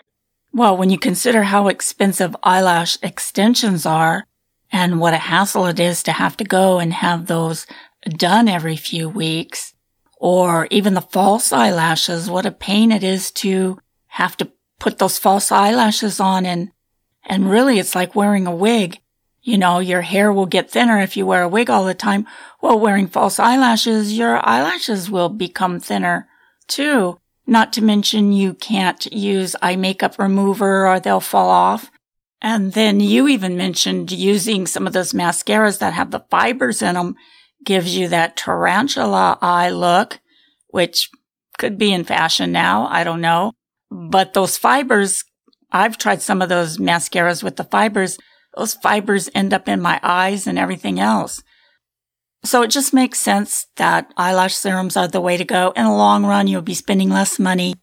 Well, 0.53 0.77
when 0.77 0.91
you 0.91 0.99
consider 0.99 1.45
how 1.45 1.69
expensive 1.69 2.37
eyelash 2.43 2.99
extensions 3.03 3.85
are 3.85 4.27
and 4.71 5.01
what 5.01 5.15
a 5.15 5.19
hassle 5.19 5.67
it 5.67 5.81
is 5.81 6.03
to 6.05 6.13
have 6.13 6.37
to 6.37 6.45
go 6.45 6.79
and 6.79 6.93
have 6.93 7.27
those 7.27 7.67
done 8.09 8.49
every 8.49 8.77
few 8.77 9.09
weeks, 9.09 9.75
or 10.19 10.69
even 10.71 10.95
the 10.95 11.01
false 11.01 11.53
eyelashes, 11.53 12.31
what 12.31 12.47
a 12.47 12.53
pain 12.53 12.93
it 12.93 13.03
is 13.03 13.31
to 13.33 13.79
have 14.07 14.37
to 14.37 14.53
put 14.79 14.99
those 14.99 15.19
false 15.19 15.51
eyelashes 15.53 16.21
on 16.21 16.47
and, 16.47 16.71
and 17.25 17.51
really 17.51 17.79
it's 17.79 17.95
like 17.95 18.15
wearing 18.15 18.47
a 18.47 18.55
wig. 18.55 18.99
You 19.43 19.59
know, 19.59 19.79
your 19.79 20.01
hair 20.01 20.33
will 20.33 20.47
get 20.47 20.71
thinner 20.71 20.99
if 21.01 21.17
you 21.17 21.27
wear 21.27 21.43
a 21.43 21.49
wig 21.49 21.69
all 21.69 21.85
the 21.85 21.95
time. 21.95 22.27
Well, 22.63 22.81
wearing 22.81 23.09
false 23.09 23.39
eyelashes, 23.39 24.17
your 24.17 24.47
eyelashes 24.47 25.11
will 25.11 25.29
become 25.29 25.81
thinner 25.81 26.29
too. 26.67 27.19
Not 27.47 27.73
to 27.75 27.83
mention 27.83 28.33
you 28.33 28.55
can't 28.55 29.05
use 29.13 29.55
eye 29.61 29.77
makeup 29.77 30.19
remover 30.19 30.87
or 30.89 30.99
they'll 30.99 31.21
fall 31.21 31.51
off. 31.51 31.91
And 32.41 32.73
then 32.73 33.01
you 33.01 33.29
even 33.29 33.57
mentioned 33.57 34.13
using 34.13 34.67
some 34.67 34.87
of 34.87 34.93
those 34.93 35.13
mascaras 35.13 35.79
that 35.79 35.93
have 35.93 36.11
the 36.11 36.25
fibers 36.31 36.83
in 36.83 36.95
them 36.95 37.17
gives 37.65 37.97
you 37.97 38.09
that 38.09 38.37
tarantula 38.37 39.39
eye 39.41 39.71
look, 39.71 40.21
which 40.69 41.11
could 41.59 41.79
be 41.79 41.93
in 41.93 42.05
fashion 42.05 42.53
now. 42.53 42.87
I 42.91 43.05
don't 43.05 43.21
know. 43.21 43.53
But 43.95 44.35
those 44.35 44.57
fibers, 44.57 45.25
I've 45.71 45.99
tried 45.99 46.23
some 46.23 46.43
of 46.43 46.49
those 46.49 46.79
mascaras 46.79 47.43
with 47.43 47.57
the 47.57 47.65
fibers 47.65 48.19
those 48.57 48.75
fibers 48.75 49.29
end 49.35 49.53
up 49.53 49.69
in 49.69 49.81
my 49.81 50.01
eyes 50.03 50.47
and 50.47 50.59
everything 50.59 51.01
else. 51.01 51.43
So 52.45 52.63
it 52.63 52.69
just 52.69 52.93
makes 52.93 53.19
sense 53.19 53.67
that 53.77 54.13
eyelash 54.17 54.55
serums 54.55 54.97
are 54.97 55.09
the 55.09 55.21
way 55.21 55.37
to 55.37 55.45
go. 55.45 55.73
In 55.75 55.85
the 55.85 55.91
long 55.91 56.25
run, 56.25 56.47
you'll 56.47 56.63
be 56.63 56.75
spending 56.75 57.09
less 57.09 57.39
money 57.39 57.75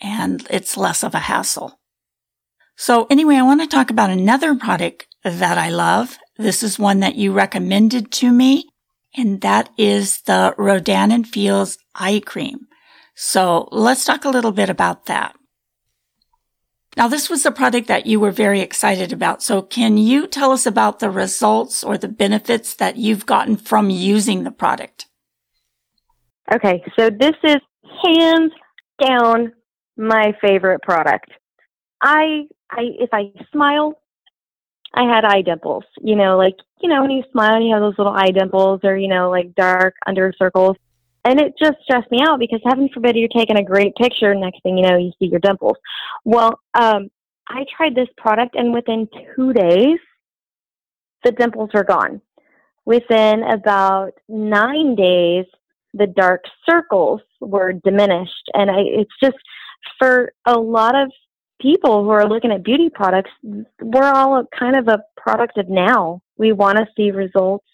and 0.00 0.46
it's 0.50 0.76
less 0.76 1.02
of 1.02 1.14
a 1.14 1.18
hassle. 1.18 1.78
So 2.76 3.06
anyway, 3.10 3.36
I 3.36 3.42
want 3.42 3.60
to 3.60 3.66
talk 3.66 3.90
about 3.90 4.10
another 4.10 4.54
product 4.54 5.06
that 5.24 5.58
I 5.58 5.68
love. 5.68 6.16
This 6.36 6.62
is 6.62 6.78
one 6.78 7.00
that 7.00 7.16
you 7.16 7.32
recommended 7.32 8.12
to 8.12 8.30
me, 8.30 8.64
and 9.16 9.40
that 9.40 9.68
is 9.76 10.22
the 10.22 10.54
Rodan 10.56 11.10
and 11.10 11.26
Fields 11.26 11.76
eye 11.96 12.22
cream. 12.24 12.68
So 13.16 13.68
let's 13.72 14.04
talk 14.04 14.24
a 14.24 14.30
little 14.30 14.52
bit 14.52 14.70
about 14.70 15.06
that. 15.06 15.34
Now, 16.98 17.06
this 17.06 17.30
was 17.30 17.46
a 17.46 17.52
product 17.52 17.86
that 17.86 18.06
you 18.06 18.18
were 18.18 18.32
very 18.32 18.60
excited 18.60 19.12
about. 19.12 19.40
So 19.40 19.62
can 19.62 19.98
you 19.98 20.26
tell 20.26 20.50
us 20.50 20.66
about 20.66 20.98
the 20.98 21.10
results 21.10 21.84
or 21.84 21.96
the 21.96 22.08
benefits 22.08 22.74
that 22.74 22.96
you've 22.96 23.24
gotten 23.24 23.56
from 23.56 23.88
using 23.88 24.42
the 24.42 24.50
product? 24.50 25.06
Okay, 26.52 26.82
so 26.98 27.08
this 27.08 27.36
is 27.44 27.58
hands 28.04 28.50
down 29.00 29.52
my 29.96 30.32
favorite 30.40 30.82
product. 30.82 31.30
I, 32.02 32.48
I, 32.68 32.82
if 32.98 33.10
I 33.12 33.30
smile, 33.52 34.02
I 34.92 35.04
had 35.04 35.24
eye 35.24 35.42
dimples. 35.42 35.84
You 36.00 36.16
know, 36.16 36.36
like 36.36 36.56
you 36.80 36.88
know 36.88 37.02
when 37.02 37.12
you 37.12 37.22
smile, 37.30 37.62
you 37.62 37.74
have 37.74 37.82
those 37.82 37.94
little 37.96 38.14
eye 38.14 38.32
dimples, 38.32 38.80
or 38.82 38.96
you 38.96 39.06
know, 39.06 39.30
like 39.30 39.54
dark 39.54 39.94
under 40.04 40.32
circles 40.36 40.76
and 41.24 41.40
it 41.40 41.54
just 41.58 41.78
stressed 41.82 42.10
me 42.10 42.20
out 42.22 42.38
because 42.38 42.60
heaven 42.64 42.88
forbid 42.92 43.16
you're 43.16 43.28
taking 43.28 43.56
a 43.58 43.64
great 43.64 43.94
picture 43.96 44.34
next 44.34 44.62
thing 44.62 44.78
you 44.78 44.86
know 44.86 44.96
you 44.96 45.12
see 45.18 45.26
your 45.26 45.40
dimples. 45.40 45.76
Well 46.24 46.60
um 46.74 47.10
i 47.48 47.64
tried 47.76 47.94
this 47.94 48.08
product 48.16 48.54
and 48.54 48.72
within 48.72 49.08
two 49.34 49.52
days 49.52 49.98
the 51.24 51.32
dimples 51.32 51.70
were 51.74 51.84
gone. 51.84 52.20
Within 52.84 53.42
about 53.42 54.12
nine 54.28 54.94
days 54.94 55.46
the 55.94 56.06
dark 56.06 56.44
circles 56.68 57.20
were 57.40 57.72
diminished. 57.72 58.50
And 58.54 58.70
I, 58.70 58.80
it's 58.80 59.10
just 59.22 59.36
for 59.98 60.32
a 60.46 60.58
lot 60.58 60.94
of 60.94 61.10
people 61.60 62.04
who 62.04 62.10
are 62.10 62.28
looking 62.28 62.52
at 62.52 62.62
beauty 62.62 62.88
products 62.88 63.30
we're 63.42 64.04
all 64.04 64.44
kind 64.56 64.76
of 64.76 64.88
a 64.88 65.02
product 65.16 65.58
of 65.58 65.68
now. 65.68 66.22
We 66.36 66.52
want 66.52 66.78
to 66.78 66.86
see 66.96 67.10
results 67.10 67.66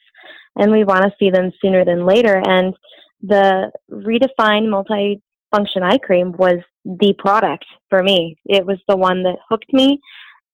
and 0.57 0.71
we 0.71 0.85
want 0.85 1.03
to 1.05 1.13
see 1.19 1.31
them 1.31 1.53
sooner 1.61 1.85
than 1.85 2.07
later. 2.07 2.41
And 2.47 2.75
the 3.27 3.71
redefined 3.91 4.69
multi-function 4.69 5.83
eye 5.83 5.99
cream 5.99 6.33
was 6.33 6.59
the 6.85 7.15
product 7.19 7.65
for 7.89 8.03
me. 8.03 8.37
It 8.45 8.67
was 8.67 8.79
the 8.89 8.97
one 8.97 9.23
that 9.23 9.37
hooked 9.49 9.73
me 9.73 10.01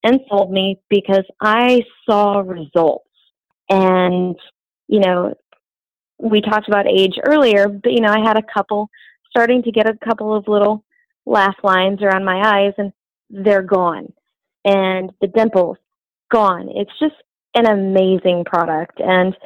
and 0.04 0.20
sold 0.28 0.52
me 0.52 0.78
because 0.88 1.24
I 1.40 1.82
saw 2.08 2.40
results. 2.40 3.08
And, 3.68 4.36
you 4.88 5.00
know, 5.00 5.34
we 6.18 6.40
talked 6.40 6.68
about 6.68 6.86
age 6.86 7.18
earlier, 7.24 7.68
but, 7.68 7.92
you 7.92 8.00
know, 8.00 8.12
I 8.12 8.20
had 8.20 8.36
a 8.36 8.52
couple 8.54 8.88
starting 9.28 9.62
to 9.62 9.72
get 9.72 9.88
a 9.88 9.98
couple 10.04 10.34
of 10.34 10.48
little 10.48 10.84
laugh 11.26 11.56
lines 11.62 12.02
around 12.02 12.24
my 12.24 12.40
eyes 12.42 12.72
and 12.78 12.92
they're 13.30 13.62
gone. 13.62 14.12
And 14.64 15.10
the 15.20 15.28
dimples, 15.28 15.76
gone. 16.30 16.68
It's 16.74 16.90
just 17.00 17.14
an 17.54 17.66
amazing 17.66 18.44
product. 18.44 19.00
And 19.00 19.36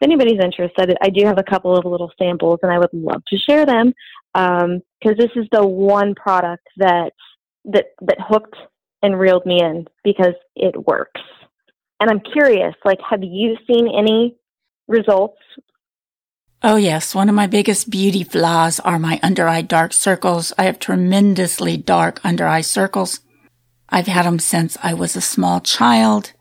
if 0.00 0.06
anybody's 0.06 0.40
interested, 0.42 0.96
I 1.02 1.10
do 1.10 1.26
have 1.26 1.38
a 1.38 1.42
couple 1.42 1.76
of 1.76 1.84
little 1.84 2.12
samples 2.18 2.60
and 2.62 2.72
I 2.72 2.78
would 2.78 2.92
love 2.92 3.22
to 3.28 3.36
share 3.36 3.66
them 3.66 3.92
because 4.32 4.62
um, 4.64 5.16
this 5.16 5.30
is 5.34 5.46
the 5.50 5.66
one 5.66 6.14
product 6.14 6.66
that 6.76 7.12
that 7.64 7.86
that 8.02 8.18
hooked 8.20 8.56
and 9.02 9.18
reeled 9.18 9.44
me 9.44 9.60
in 9.60 9.86
because 10.04 10.34
it 10.54 10.86
works. 10.86 11.20
And 12.00 12.10
I'm 12.10 12.20
curious, 12.20 12.74
like, 12.84 12.98
have 13.08 13.24
you 13.24 13.56
seen 13.66 13.88
any 13.88 14.36
results? 14.86 15.38
Oh 16.62 16.76
yes, 16.76 17.14
one 17.14 17.28
of 17.28 17.34
my 17.34 17.46
biggest 17.48 17.90
beauty 17.90 18.22
flaws 18.22 18.78
are 18.80 18.98
my 18.98 19.18
under 19.22 19.48
eye 19.48 19.62
dark 19.62 19.92
circles. 19.92 20.52
I 20.56 20.64
have 20.64 20.78
tremendously 20.78 21.76
dark 21.76 22.20
under 22.24 22.46
eye 22.46 22.62
circles. 22.62 23.20
I've 23.88 24.06
had 24.06 24.26
them 24.26 24.38
since 24.38 24.76
I 24.82 24.94
was 24.94 25.16
a 25.16 25.20
small 25.20 25.60
child. 25.60 26.32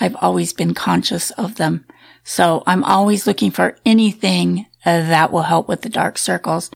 I've 0.00 0.16
always 0.16 0.52
been 0.52 0.74
conscious 0.74 1.30
of 1.32 1.56
them. 1.56 1.84
So 2.24 2.62
I'm 2.66 2.84
always 2.84 3.26
looking 3.26 3.50
for 3.50 3.76
anything 3.84 4.66
uh, 4.84 5.08
that 5.08 5.32
will 5.32 5.42
help 5.42 5.68
with 5.68 5.82
the 5.82 5.88
dark 5.88 6.18
circles. 6.18 6.70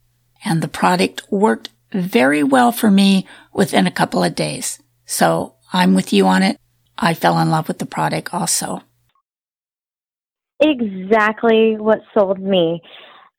And 0.45 0.63
the 0.63 0.69
product 0.69 1.23
worked 1.31 1.69
very 1.93 2.43
well 2.43 2.73
for 2.73 2.91
me 2.91 3.27
within 3.53 3.87
a 3.87 3.91
couple 3.91 4.25
of 4.25 4.35
days. 4.35 4.79
So 5.05 5.55
I'm 5.73 5.95
with 5.95 6.13
you 6.13 6.27
on 6.27 6.43
it. 6.43 6.59
I 6.99 7.15
fell 7.15 7.39
in 7.39 7.51
love 7.51 7.69
with 7.69 7.79
the 7.79 7.87
product 7.87 8.33
also. 8.33 8.83
Exactly 10.61 11.77
what 11.77 12.01
sold 12.15 12.39
me. 12.39 12.81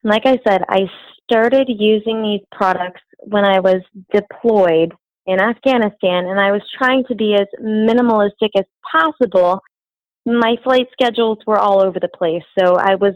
Like 0.04 0.24
I 0.26 0.40
said, 0.48 0.62
I 0.68 0.88
started 1.24 1.68
using 1.70 2.22
these 2.22 2.42
products 2.52 3.02
when 3.20 3.46
I 3.46 3.60
was 3.60 3.82
deployed 4.14 4.94
in 5.26 5.40
Afghanistan 5.40 6.26
and 6.26 6.40
I 6.40 6.52
was 6.52 6.62
trying 6.78 7.06
to 7.08 7.16
be 7.16 7.36
as 7.36 7.48
minimalistic 7.62 8.50
as 8.58 8.66
possible 8.92 9.62
my 10.26 10.56
flight 10.64 10.88
schedules 10.92 11.40
were 11.46 11.60
all 11.60 11.82
over 11.82 12.00
the 12.00 12.10
place, 12.10 12.44
so 12.58 12.76
I 12.76 12.96
was 12.96 13.14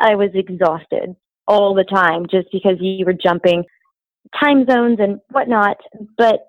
I 0.00 0.14
was 0.14 0.30
exhausted 0.34 1.16
all 1.46 1.74
the 1.74 1.84
time 1.84 2.26
just 2.30 2.48
because 2.52 2.76
you 2.80 3.04
were 3.04 3.14
jumping 3.14 3.64
time 4.38 4.66
zones 4.68 4.98
and 5.00 5.20
whatnot. 5.30 5.78
But 6.16 6.40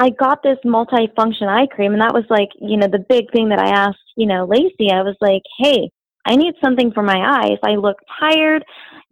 I 0.00 0.10
got 0.10 0.42
this 0.42 0.58
multi-function 0.64 1.48
eye 1.48 1.66
cream, 1.66 1.92
and 1.92 2.00
that 2.02 2.14
was 2.14 2.24
like, 2.30 2.50
you 2.60 2.76
know, 2.76 2.86
the 2.86 3.04
big 3.08 3.32
thing 3.32 3.48
that 3.48 3.58
I 3.58 3.70
asked, 3.70 3.98
you 4.16 4.26
know, 4.26 4.44
Lacey. 4.44 4.92
I 4.92 5.02
was 5.02 5.16
like, 5.20 5.42
hey, 5.58 5.90
I 6.24 6.36
need 6.36 6.54
something 6.62 6.92
for 6.92 7.02
my 7.02 7.40
eyes. 7.42 7.58
I 7.64 7.76
look 7.76 7.96
tired. 8.20 8.64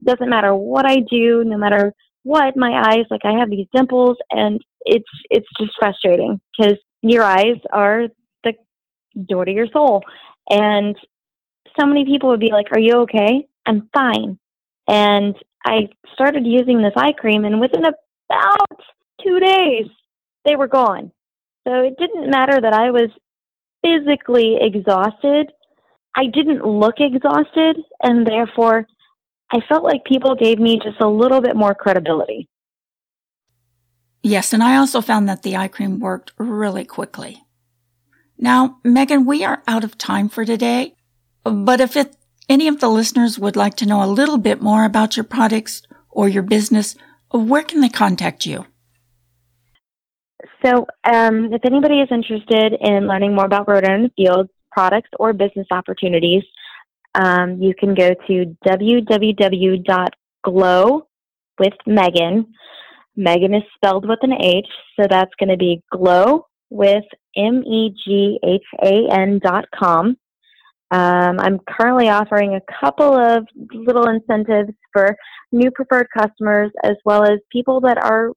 Doesn't 0.04 0.28
matter 0.28 0.54
what 0.54 0.86
I 0.86 0.96
do, 1.10 1.42
no 1.44 1.56
matter 1.56 1.92
what, 2.22 2.56
my 2.56 2.72
eyes, 2.90 3.06
like 3.10 3.24
I 3.24 3.38
have 3.38 3.50
these 3.50 3.66
dimples, 3.74 4.16
and 4.30 4.60
it's 4.84 5.08
it's 5.30 5.46
just 5.60 5.72
frustrating 5.78 6.40
because 6.56 6.76
your 7.02 7.22
eyes 7.22 7.56
are 7.72 8.08
door 9.28 9.44
to 9.44 9.52
your 9.52 9.68
soul. 9.72 10.02
And 10.50 10.96
so 11.78 11.86
many 11.86 12.04
people 12.04 12.28
would 12.30 12.40
be 12.40 12.52
like, 12.52 12.72
"Are 12.72 12.80
you 12.80 13.00
okay?" 13.00 13.46
I'm 13.66 13.88
fine. 13.92 14.38
And 14.88 15.34
I 15.64 15.88
started 16.14 16.46
using 16.46 16.80
this 16.80 16.92
eye 16.96 17.12
cream, 17.12 17.44
and 17.44 17.60
within 17.60 17.84
about 17.84 18.80
two 19.24 19.40
days, 19.40 19.86
they 20.44 20.56
were 20.56 20.68
gone. 20.68 21.10
So 21.66 21.80
it 21.80 21.96
didn't 21.98 22.30
matter 22.30 22.60
that 22.60 22.72
I 22.72 22.90
was 22.90 23.10
physically 23.82 24.58
exhausted. 24.60 25.52
I 26.14 26.26
didn't 26.26 26.64
look 26.64 27.00
exhausted, 27.00 27.76
and 28.02 28.26
therefore, 28.26 28.86
I 29.50 29.60
felt 29.68 29.84
like 29.84 30.04
people 30.04 30.34
gave 30.34 30.58
me 30.58 30.78
just 30.78 31.00
a 31.00 31.08
little 31.08 31.40
bit 31.40 31.56
more 31.56 31.74
credibility. 31.74 32.48
Yes, 34.22 34.52
and 34.52 34.62
I 34.62 34.76
also 34.76 35.00
found 35.00 35.28
that 35.28 35.42
the 35.42 35.56
eye 35.56 35.68
cream 35.68 36.00
worked 36.00 36.32
really 36.38 36.84
quickly. 36.84 37.45
Now, 38.38 38.78
Meghan, 38.84 39.24
we 39.24 39.44
are 39.44 39.62
out 39.66 39.84
of 39.84 39.96
time 39.96 40.28
for 40.28 40.44
today, 40.44 40.94
but 41.44 41.80
if 41.80 41.96
it, 41.96 42.16
any 42.48 42.68
of 42.68 42.80
the 42.80 42.88
listeners 42.88 43.38
would 43.38 43.56
like 43.56 43.76
to 43.76 43.86
know 43.86 44.02
a 44.02 44.06
little 44.06 44.38
bit 44.38 44.60
more 44.60 44.84
about 44.84 45.16
your 45.16 45.24
products 45.24 45.82
or 46.10 46.28
your 46.28 46.42
business, 46.42 46.94
where 47.30 47.62
can 47.62 47.80
they 47.80 47.88
contact 47.88 48.44
you? 48.46 48.66
So, 50.64 50.86
um, 51.04 51.52
if 51.52 51.64
anybody 51.64 52.00
is 52.00 52.08
interested 52.10 52.74
in 52.80 53.06
learning 53.06 53.34
more 53.34 53.46
about 53.46 53.68
Rodan 53.68 53.92
in 53.92 54.02
the 54.02 54.10
Field 54.16 54.50
products 54.70 55.10
or 55.18 55.32
business 55.32 55.66
opportunities, 55.70 56.42
um, 57.14 57.62
you 57.62 57.74
can 57.74 57.94
go 57.94 58.14
to 58.26 58.56
www.glow 58.66 59.86
with 61.58 61.72
Meghan. 61.88 62.46
Meghan 63.18 63.56
is 63.56 63.62
spelled 63.74 64.06
with 64.06 64.18
an 64.22 64.34
H, 64.34 64.68
so 64.98 65.06
that's 65.08 65.32
going 65.38 65.48
to 65.48 65.56
be 65.56 65.82
glow 65.90 66.46
with 66.68 67.04
M 67.36 67.62
E 67.64 67.94
G 68.04 68.38
H 68.44 68.64
A 68.82 69.08
N 69.10 69.38
dot 69.42 69.66
com. 69.74 70.16
Um, 70.90 71.40
I'm 71.40 71.58
currently 71.68 72.08
offering 72.08 72.54
a 72.54 72.60
couple 72.80 73.16
of 73.16 73.46
little 73.72 74.08
incentives 74.08 74.72
for 74.92 75.16
new 75.50 75.70
preferred 75.72 76.06
customers 76.16 76.70
as 76.84 76.94
well 77.04 77.24
as 77.24 77.40
people 77.50 77.80
that 77.80 77.98
are 77.98 78.30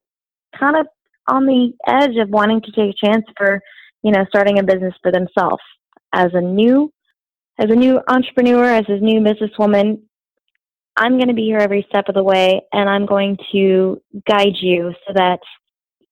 kind 0.58 0.76
of 0.76 0.88
on 1.28 1.46
the 1.46 1.72
edge 1.86 2.18
of 2.18 2.30
wanting 2.30 2.60
to 2.62 2.72
take 2.72 2.96
a 2.96 3.06
chance 3.06 3.24
for, 3.38 3.62
you 4.02 4.12
know, 4.12 4.26
starting 4.30 4.58
a 4.58 4.64
business 4.64 4.96
for 5.02 5.12
themselves. 5.12 5.62
As 6.14 6.32
a 6.34 6.42
new 6.42 6.92
as 7.60 7.70
a 7.70 7.76
new 7.76 8.00
entrepreneur, 8.08 8.64
as 8.64 8.86
a 8.88 8.98
new 9.00 9.20
businesswoman, 9.20 10.02
I'm 10.96 11.18
going 11.18 11.28
to 11.28 11.34
be 11.34 11.44
here 11.44 11.60
every 11.60 11.86
step 11.90 12.08
of 12.08 12.16
the 12.16 12.24
way 12.24 12.62
and 12.74 12.90
I'm 12.90 13.06
going 13.06 13.38
to 13.52 14.02
guide 14.28 14.56
you 14.60 14.94
so 15.06 15.14
that 15.14 15.40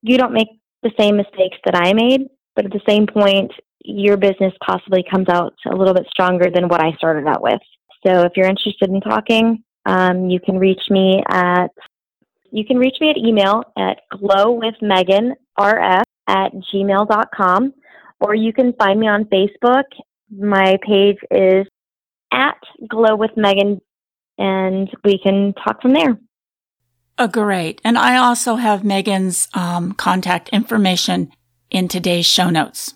you 0.02 0.18
don't 0.18 0.34
make 0.34 0.50
the 0.84 0.92
same 1.00 1.18
mistakes 1.18 1.58
that 1.66 1.76
I 1.76 1.94
made, 1.94 2.28
but 2.58 2.66
at 2.66 2.72
the 2.72 2.82
same 2.89 3.05
point, 3.05 3.51
your 3.86 4.18
business 4.18 4.51
possibly 4.66 5.05
comes 5.10 5.30
out 5.30 5.53
a 5.72 5.76
little 5.76 5.93
bit 5.93 6.08
stronger 6.10 6.49
than 6.49 6.68
what 6.68 6.84
I 6.84 6.91
started 6.93 7.28
out 7.28 7.43
with. 7.43 7.62
So 8.05 8.24
if 8.24 8.34
you're 8.36 8.47
interested 8.47 8.89
in 8.89 8.99
talking, 8.99 9.64
um, 9.86 10.30
you 10.30 10.39
can 10.41 10.58
reach 10.58 10.89
me 10.89 11.24
at 11.30 11.68
you 12.51 12.66
can 12.66 12.78
reach 12.78 12.95
me 12.99 13.10
at 13.12 13.18
email 13.18 13.64
at 13.78 13.99
glowwithmeganrf 14.14 16.03
at 16.28 16.51
gmail.com 16.53 17.74
or 18.20 18.36
you 18.36 18.53
can 18.53 18.74
find 18.74 18.99
me 18.99 19.08
on 19.08 19.26
Facebook. 19.26 19.84
My 20.36 20.78
page 20.82 21.18
is 21.30 21.68
at 22.32 22.58
Glow 22.88 23.16
with 23.16 23.32
Meghan 23.38 23.80
and 24.38 24.89
we 25.03 25.20
can 25.20 25.53
talk 25.53 25.82
from 25.82 25.93
there. 25.93 26.18
Oh, 27.20 27.28
great. 27.28 27.82
And 27.84 27.97
I 27.97 28.18
also 28.18 28.55
have 28.55 28.82
Meghan's 28.82 29.47
um, 29.53 29.91
contact 29.93 30.49
information 30.49 31.32
in 31.70 31.88
today's 31.88 32.26
show 32.26 32.49
notes. 32.49 32.93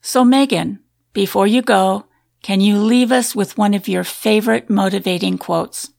So, 0.00 0.24
Meghan, 0.24 0.78
before 1.12 1.46
you 1.46 1.62
go, 1.62 2.06
can 2.42 2.60
you 2.60 2.78
leave 2.78 3.10
us 3.10 3.34
with 3.34 3.58
one 3.58 3.74
of 3.74 3.88
your 3.88 4.04
favorite 4.04 4.70
motivating 4.70 5.38
quotes? 5.38 5.90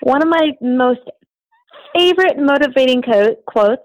One 0.00 0.22
of 0.22 0.28
my 0.28 0.52
most 0.60 1.00
favorite 1.94 2.38
motivating 2.38 3.02
co- 3.02 3.36
quotes. 3.46 3.82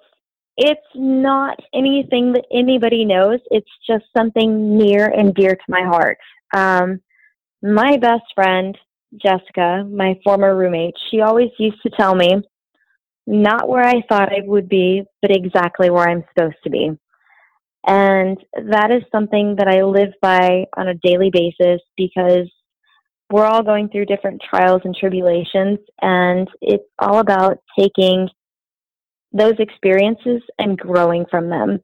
It's 0.57 0.81
not 0.95 1.59
anything 1.73 2.33
that 2.33 2.45
anybody 2.51 3.05
knows. 3.05 3.39
It's 3.51 3.69
just 3.87 4.05
something 4.17 4.77
near 4.77 5.05
and 5.05 5.35
dear 5.35 5.51
to 5.51 5.63
my 5.67 5.83
heart. 5.83 6.17
Um, 6.55 6.99
my 7.61 7.97
best 7.97 8.23
friend, 8.33 8.75
Jessica, 9.21 9.85
my 9.87 10.19
former 10.23 10.55
roommate, 10.55 10.95
she 11.11 11.21
always 11.21 11.49
used 11.59 11.81
to 11.83 11.91
tell 11.91 12.15
me, 12.15 12.41
not 13.28 13.67
where 13.67 13.84
I 13.84 14.01
thought 14.07 14.32
I 14.32 14.41
would 14.45 14.69
be, 14.69 15.03
but 15.21 15.36
exactly 15.36 15.89
where 15.89 16.09
I'm 16.09 16.23
supposed 16.34 16.57
to 16.63 16.69
be. 16.69 16.91
And 17.86 18.38
that 18.53 18.89
is 18.91 19.03
something 19.11 19.55
that 19.57 19.67
I 19.67 19.84
live 19.84 20.13
by 20.21 20.65
on 20.75 20.88
a 20.88 20.95
daily 20.95 21.30
basis 21.32 21.82
because 21.97 22.49
we're 23.30 23.45
all 23.45 23.63
going 23.63 23.89
through 23.89 24.05
different 24.05 24.41
trials 24.49 24.82
and 24.86 24.95
tribulations, 24.95 25.80
and 26.01 26.47
it's 26.61 26.88
all 26.99 27.19
about 27.19 27.57
taking 27.78 28.30
those 29.34 29.55
experiences 29.59 30.41
and 30.57 30.78
growing 30.78 31.25
from 31.30 31.49
them. 31.49 31.80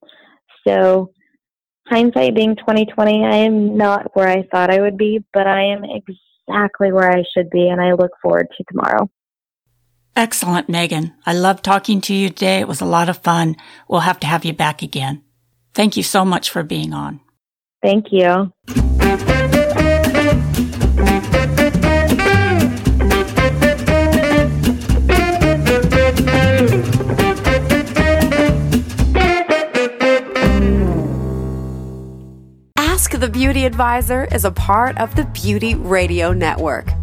So, 0.66 1.12
hindsight 1.88 2.36
being 2.36 2.56
2020, 2.56 3.26
I 3.26 3.36
am 3.36 3.78
not 3.78 4.16
where 4.16 4.30
I 4.30 4.44
thought 4.44 4.72
I 4.72 4.80
would 4.80 4.98
be, 4.98 5.24
but 5.34 5.48
I 5.48 5.64
am 5.66 5.84
exactly 5.84 6.94
where 6.94 7.12
I 7.12 7.24
should 7.34 7.50
be, 7.50 7.68
and 7.68 7.82
I 7.82 7.92
look 7.92 8.12
forward 8.22 8.48
to 8.58 8.64
tomorrow. 8.70 9.10
Excellent, 10.16 10.68
Meghan. 10.68 11.14
I 11.26 11.34
love 11.34 11.64
talking 11.64 12.00
to 12.02 12.14
you 12.14 12.30
today. 12.30 12.60
It 12.60 12.68
was 12.68 12.82
a 12.82 12.86
lot 12.86 13.10
of 13.10 13.18
fun. 13.18 13.56
We'll 13.88 14.02
have 14.02 14.20
to 14.20 14.28
have 14.28 14.46
you 14.46 14.54
back 14.54 14.84
again. 14.84 15.24
Thank 15.74 15.98
you 15.98 16.04
so 16.04 16.24
much 16.24 16.52
for 16.52 16.62
being 16.62 16.94
on. 16.94 17.20
Thank 17.82 18.12
you. 18.12 18.54
Ask 32.78 33.20
the 33.20 33.30
Beauty 33.32 33.66
Advisor 33.66 34.26
is 34.32 34.46
a 34.46 34.52
part 34.52 34.98
of 35.00 35.16
the 35.16 35.26
Beauty 35.34 35.74
Radio 35.74 36.34
Network. 36.34 36.94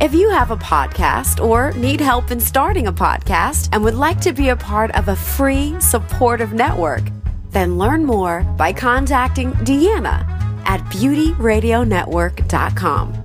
If 0.00 0.14
you 0.14 0.30
have 0.30 0.50
a 0.50 0.56
podcast 0.56 1.44
or 1.44 1.72
need 1.72 2.00
help 2.00 2.30
in 2.30 2.40
starting 2.40 2.86
a 2.86 2.92
podcast 2.92 3.68
and 3.72 3.84
would 3.84 3.94
like 3.94 4.20
to 4.22 4.32
be 4.32 4.48
a 4.48 4.56
part 4.56 4.90
of 4.92 5.08
a 5.08 5.16
free, 5.16 5.78
supportive 5.80 6.54
network, 6.54 7.02
then 7.50 7.76
learn 7.78 8.04
more 8.04 8.42
by 8.56 8.72
contacting 8.72 9.52
Deanna 9.52 10.26
at 10.64 10.80
beautyradionetwork.com. 10.86 13.21